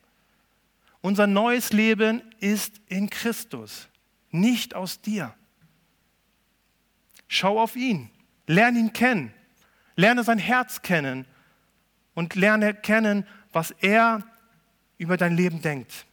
Unser 1.00 1.26
neues 1.26 1.72
Leben 1.72 2.20
ist 2.40 2.78
in 2.88 3.08
Christus, 3.08 3.88
nicht 4.30 4.74
aus 4.74 5.00
dir. 5.00 5.32
Schau 7.26 7.58
auf 7.58 7.74
ihn, 7.74 8.10
lerne 8.46 8.80
ihn 8.80 8.92
kennen, 8.92 9.32
lerne 9.96 10.24
sein 10.24 10.38
Herz 10.38 10.82
kennen 10.82 11.26
und 12.14 12.34
lerne 12.34 12.74
kennen, 12.74 13.26
was 13.52 13.70
er 13.70 14.22
über 14.98 15.16
dein 15.16 15.36
Leben 15.36 15.60
denkt, 15.62 16.06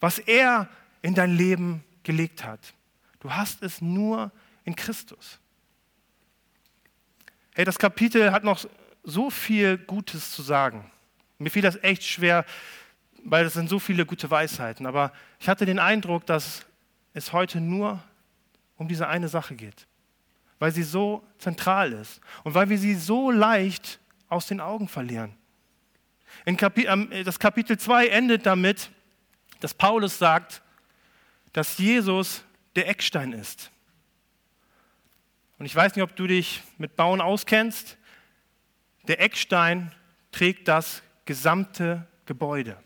was 0.00 0.18
er 0.18 0.68
in 1.02 1.14
dein 1.14 1.36
Leben 1.36 1.84
gelegt 2.02 2.44
hat. 2.44 2.74
Du 3.20 3.30
hast 3.30 3.62
es 3.62 3.80
nur 3.80 4.30
in 4.64 4.76
Christus. 4.76 5.38
Hey, 7.54 7.64
das 7.64 7.78
Kapitel 7.78 8.32
hat 8.32 8.44
noch 8.44 8.64
so 9.02 9.30
viel 9.30 9.78
Gutes 9.78 10.32
zu 10.32 10.42
sagen. 10.42 10.90
Mir 11.38 11.50
fiel 11.50 11.62
das 11.62 11.82
echt 11.82 12.02
schwer, 12.04 12.44
weil 13.24 13.46
es 13.46 13.54
sind 13.54 13.68
so 13.68 13.78
viele 13.78 14.06
gute 14.06 14.30
Weisheiten. 14.30 14.86
Aber 14.86 15.12
ich 15.38 15.48
hatte 15.48 15.66
den 15.66 15.78
Eindruck, 15.78 16.26
dass 16.26 16.66
es 17.12 17.32
heute 17.32 17.60
nur 17.60 18.02
um 18.76 18.88
diese 18.88 19.08
eine 19.08 19.28
Sache 19.28 19.54
geht, 19.54 19.86
weil 20.58 20.72
sie 20.72 20.82
so 20.82 21.26
zentral 21.38 21.92
ist 21.92 22.20
und 22.42 22.54
weil 22.54 22.68
wir 22.68 22.78
sie 22.78 22.94
so 22.94 23.30
leicht 23.30 24.00
aus 24.28 24.46
den 24.46 24.60
Augen 24.60 24.88
verlieren. 24.88 25.34
Kapi 26.56 26.86
das 27.24 27.38
Kapitel 27.38 27.78
2 27.78 28.08
endet 28.08 28.46
damit, 28.46 28.90
dass 29.60 29.74
Paulus 29.74 30.18
sagt, 30.18 30.62
dass 31.52 31.78
Jesus 31.78 32.44
der 32.76 32.88
Eckstein 32.88 33.32
ist. 33.32 33.70
Und 35.58 35.66
ich 35.66 35.74
weiß 35.74 35.94
nicht, 35.94 36.02
ob 36.02 36.16
du 36.16 36.26
dich 36.26 36.62
mit 36.78 36.96
Bauen 36.96 37.20
auskennst. 37.20 37.96
Der 39.06 39.20
Eckstein 39.20 39.92
trägt 40.32 40.68
das 40.68 41.02
gesamte 41.24 42.06
Gebäude. 42.26 42.76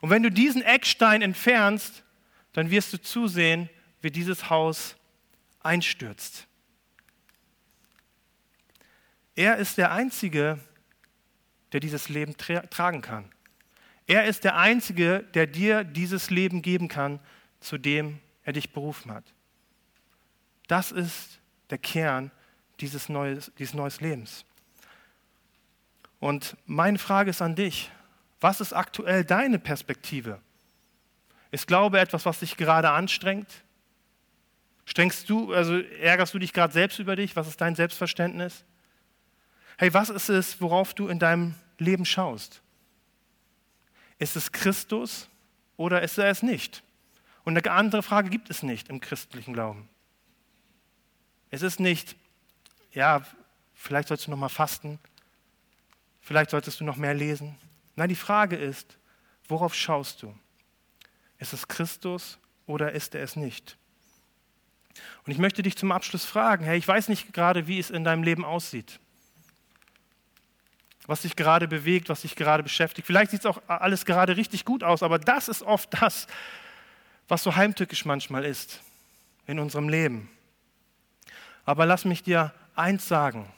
Und 0.00 0.10
wenn 0.10 0.22
du 0.22 0.30
diesen 0.30 0.62
Eckstein 0.62 1.22
entfernst, 1.22 2.04
dann 2.52 2.70
wirst 2.70 2.92
du 2.92 3.00
zusehen, 3.00 3.68
wie 4.00 4.10
dieses 4.10 4.50
Haus 4.50 4.96
einstürzt. 5.60 6.46
Er 9.34 9.56
ist 9.56 9.78
der 9.78 9.92
Einzige, 9.92 10.58
der 11.72 11.80
dieses 11.80 12.08
Leben 12.08 12.36
tra 12.36 12.60
tragen 12.60 13.02
kann. 13.02 13.30
Er 14.06 14.26
ist 14.26 14.44
der 14.44 14.56
Einzige, 14.56 15.24
der 15.34 15.46
dir 15.46 15.82
dieses 15.82 16.30
Leben 16.30 16.62
geben 16.62 16.88
kann, 16.88 17.20
zu 17.60 17.78
dem 17.78 18.20
er 18.44 18.52
dich 18.52 18.72
berufen 18.72 19.10
hat. 19.12 19.24
Das 20.68 20.92
ist 20.92 21.40
der 21.70 21.78
Kern 21.78 22.30
dieses, 22.80 23.08
neues, 23.08 23.50
dieses 23.58 23.74
neues 23.74 24.00
Lebens. 24.00 24.44
Und 26.20 26.56
meine 26.66 26.98
Frage 26.98 27.30
ist 27.30 27.42
an 27.42 27.54
dich, 27.54 27.90
was 28.40 28.60
ist 28.60 28.72
aktuell 28.72 29.24
deine 29.24 29.58
Perspektive? 29.58 30.40
Ist 31.50 31.66
Glaube 31.66 31.98
etwas, 31.98 32.26
was 32.26 32.40
dich 32.40 32.56
gerade 32.56 32.90
anstrengt? 32.90 33.48
Strengst 34.84 35.30
du, 35.30 35.52
also 35.52 35.78
ärgerst 35.78 36.34
du 36.34 36.38
dich 36.38 36.52
gerade 36.52 36.72
selbst 36.72 36.98
über 36.98 37.16
dich? 37.16 37.36
Was 37.36 37.48
ist 37.48 37.60
dein 37.60 37.74
Selbstverständnis? 37.74 38.64
Hey, 39.76 39.92
was 39.92 40.10
ist 40.10 40.28
es, 40.28 40.60
worauf 40.60 40.94
du 40.94 41.08
in 41.08 41.18
deinem 41.18 41.54
Leben 41.78 42.04
schaust? 42.04 42.62
Ist 44.18 44.36
es 44.36 44.52
Christus 44.52 45.28
oder 45.76 46.02
ist 46.02 46.18
er 46.18 46.28
es 46.28 46.42
nicht? 46.42 46.82
Und 47.44 47.58
eine 47.58 47.70
andere 47.70 48.02
Frage 48.02 48.30
gibt 48.30 48.50
es 48.50 48.62
nicht 48.62 48.88
im 48.88 49.00
christlichen 49.00 49.52
Glauben. 49.52 49.88
Es 51.50 51.62
ist 51.62 51.80
nicht, 51.80 52.16
ja, 52.92 53.24
vielleicht 53.74 54.08
sollst 54.08 54.26
du 54.26 54.30
noch 54.30 54.38
mal 54.38 54.48
fasten, 54.48 54.98
vielleicht 56.20 56.50
solltest 56.50 56.80
du 56.80 56.84
noch 56.84 56.96
mehr 56.96 57.14
lesen. 57.14 57.56
Nein, 57.96 58.08
die 58.08 58.14
Frage 58.14 58.56
ist, 58.56 58.96
worauf 59.48 59.74
schaust 59.74 60.22
du? 60.22 60.34
Ist 61.38 61.52
es 61.52 61.68
Christus 61.68 62.38
oder 62.66 62.92
ist 62.92 63.14
er 63.14 63.22
es 63.22 63.36
nicht? 63.36 63.76
Und 65.26 65.32
ich 65.32 65.38
möchte 65.38 65.62
dich 65.62 65.76
zum 65.76 65.92
Abschluss 65.92 66.24
fragen, 66.24 66.64
hey, 66.64 66.78
ich 66.78 66.86
weiß 66.86 67.08
nicht 67.08 67.32
gerade, 67.32 67.66
wie 67.66 67.78
es 67.78 67.90
in 67.90 68.04
deinem 68.04 68.22
Leben 68.22 68.44
aussieht. 68.44 69.00
Was 71.06 71.22
dich 71.22 71.36
gerade 71.36 71.68
bewegt, 71.68 72.08
was 72.08 72.22
dich 72.22 72.34
gerade 72.34 72.62
beschäftigt. 72.62 73.06
Vielleicht 73.06 73.30
sieht 73.30 73.40
es 73.40 73.46
auch 73.46 73.60
alles 73.68 74.04
gerade 74.04 74.36
richtig 74.36 74.64
gut 74.64 74.82
aus, 74.82 75.02
aber 75.02 75.18
das 75.18 75.48
ist 75.48 75.62
oft 75.62 75.90
das, 76.00 76.26
was 77.28 77.42
so 77.42 77.54
heimtückisch 77.54 78.04
manchmal 78.04 78.44
ist 78.44 78.80
in 79.46 79.58
unserem 79.58 79.88
Leben. 79.88 80.30
Aber 81.64 81.86
lass 81.86 82.04
mich 82.04 82.22
dir 82.22 82.54
eins 82.74 83.08
sagen. 83.08 83.52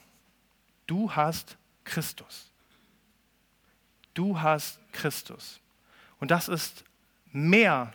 Du 0.87 1.15
hast 1.15 1.57
Christus. 1.85 2.51
Du 4.15 4.41
hast 4.41 4.79
Christus. 4.93 5.61
Und 6.19 6.31
das 6.31 6.49
ist 6.49 6.85
mehr, 7.33 7.93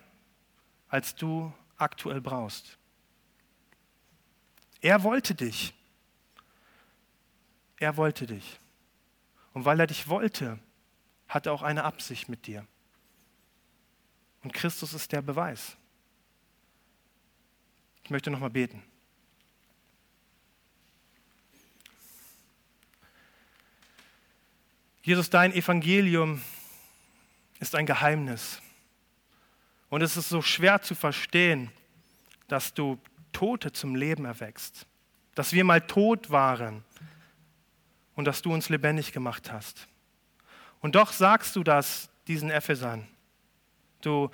als 0.87 1.15
du 1.15 1.51
aktuell 1.77 2.21
brauchst. 2.21 2.77
Er 4.81 5.03
wollte 5.03 5.33
dich. 5.33 5.73
Er 7.77 7.97
wollte 7.97 8.27
dich. 8.27 8.60
Und 9.53 9.65
weil 9.65 9.79
er 9.79 9.87
dich 9.87 10.07
wollte, 10.07 10.59
hat 11.27 11.45
er 11.45 11.53
auch 11.53 11.61
eine 11.61 11.83
Absicht 11.83 12.29
mit 12.29 12.47
dir. 12.47 12.65
Und 14.43 14.53
Christus 14.53 14.93
ist 14.93 15.11
der 15.11 15.21
Beweis. 15.21 15.75
Ich 18.03 18.09
möchte 18.09 18.31
nochmal 18.31 18.49
beten. 18.49 18.83
Jesus, 25.03 25.29
dein 25.29 25.53
Evangelium 25.53 26.41
ist 27.59 27.75
ein 27.75 27.85
Geheimnis. 27.85 28.61
Und 29.89 30.01
es 30.01 30.15
ist 30.15 30.29
so 30.29 30.41
schwer 30.41 30.81
zu 30.81 30.95
verstehen, 30.95 31.71
dass 32.47 32.73
du 32.73 32.99
Tote 33.33 33.71
zum 33.71 33.95
Leben 33.95 34.25
erwächst. 34.25 34.85
Dass 35.33 35.53
wir 35.53 35.63
mal 35.63 35.81
tot 35.81 36.29
waren 36.29 36.83
und 38.15 38.25
dass 38.25 38.41
du 38.41 38.53
uns 38.53 38.69
lebendig 38.69 39.11
gemacht 39.11 39.51
hast. 39.51 39.87
Und 40.79 40.95
doch 40.95 41.11
sagst 41.11 41.55
du 41.55 41.63
das 41.63 42.09
diesen 42.27 42.49
Ephesern. 42.49 43.07
Du, 44.01 44.29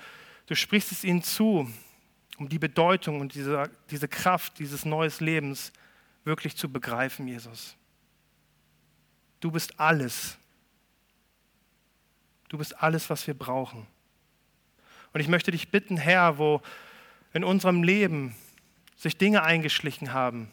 du 0.45 0.55
sprichst 0.55 0.91
es 0.91 1.03
ihnen 1.03 1.23
zu, 1.23 1.71
um 2.37 2.49
die 2.49 2.59
Bedeutung 2.59 3.19
und 3.19 3.33
diese, 3.33 3.69
diese 3.89 4.07
Kraft 4.07 4.59
dieses 4.59 4.85
neues 4.85 5.19
Lebens 5.19 5.73
wirklich 6.23 6.55
zu 6.55 6.71
begreifen, 6.71 7.27
Jesus. 7.27 7.75
Du 9.39 9.51
bist 9.51 9.79
alles. 9.79 10.37
Du 12.49 12.57
bist 12.57 12.81
alles, 12.81 13.09
was 13.09 13.27
wir 13.27 13.33
brauchen. 13.33 13.87
Und 15.13 15.21
ich 15.21 15.27
möchte 15.27 15.51
dich 15.51 15.69
bitten, 15.69 15.97
Herr, 15.97 16.37
wo 16.37 16.61
in 17.33 17.43
unserem 17.43 17.83
Leben 17.83 18.35
sich 18.95 19.17
Dinge 19.17 19.43
eingeschlichen 19.43 20.13
haben, 20.13 20.51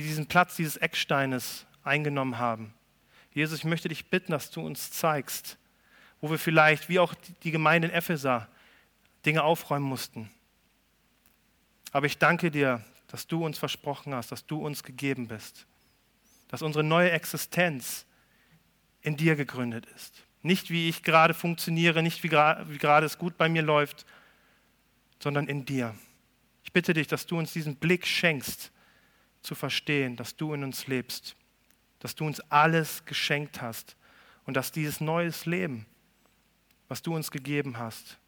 die 0.00 0.06
diesen 0.08 0.26
Platz 0.26 0.56
dieses 0.56 0.76
Ecksteines 0.76 1.66
eingenommen 1.82 2.38
haben. 2.38 2.74
Jesus, 3.32 3.58
ich 3.58 3.64
möchte 3.64 3.88
dich 3.88 4.10
bitten, 4.10 4.32
dass 4.32 4.50
du 4.50 4.60
uns 4.60 4.90
zeigst, 4.90 5.58
wo 6.20 6.30
wir 6.30 6.38
vielleicht, 6.38 6.88
wie 6.88 6.98
auch 6.98 7.14
die 7.42 7.50
Gemeinde 7.50 7.88
in 7.88 7.94
Epheser, 7.94 8.48
Dinge 9.24 9.42
aufräumen 9.42 9.86
mussten. 9.86 10.30
Aber 11.92 12.06
ich 12.06 12.18
danke 12.18 12.50
dir, 12.50 12.84
dass 13.08 13.26
du 13.26 13.44
uns 13.44 13.58
versprochen 13.58 14.14
hast, 14.14 14.32
dass 14.32 14.46
du 14.46 14.64
uns 14.64 14.82
gegeben 14.82 15.28
bist, 15.28 15.66
dass 16.48 16.62
unsere 16.62 16.84
neue 16.84 17.10
Existenz 17.10 18.06
in 19.02 19.16
dir 19.16 19.36
gegründet 19.36 19.86
ist. 19.94 20.24
Nicht 20.42 20.70
wie 20.70 20.88
ich 20.88 21.02
gerade 21.02 21.34
funktioniere, 21.34 22.02
nicht 22.02 22.22
wie 22.22 22.28
gerade 22.28 23.06
es 23.06 23.18
gut 23.18 23.36
bei 23.36 23.48
mir 23.48 23.62
läuft, 23.62 24.06
sondern 25.18 25.46
in 25.46 25.64
dir. 25.64 25.94
Ich 26.64 26.72
bitte 26.72 26.94
dich, 26.94 27.06
dass 27.06 27.26
du 27.26 27.38
uns 27.38 27.52
diesen 27.52 27.76
Blick 27.76 28.06
schenkst, 28.06 28.72
zu 29.42 29.54
verstehen, 29.54 30.16
dass 30.16 30.36
du 30.36 30.54
in 30.54 30.64
uns 30.64 30.86
lebst, 30.86 31.36
dass 31.98 32.14
du 32.14 32.24
uns 32.24 32.40
alles 32.50 33.04
geschenkt 33.04 33.60
hast 33.60 33.96
und 34.44 34.54
dass 34.54 34.72
dieses 34.72 35.00
neues 35.00 35.46
Leben, 35.46 35.86
was 36.88 37.02
du 37.02 37.14
uns 37.14 37.30
gegeben 37.30 37.78
hast, 37.78 38.18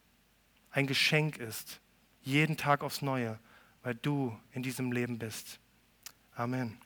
ein 0.70 0.86
Geschenk 0.86 1.38
ist, 1.38 1.80
jeden 2.22 2.56
Tag 2.56 2.82
aufs 2.82 3.02
Neue, 3.02 3.38
weil 3.82 3.94
du 3.94 4.38
in 4.52 4.62
diesem 4.62 4.92
Leben 4.92 5.18
bist. 5.18 5.58
Amen. 6.34 6.78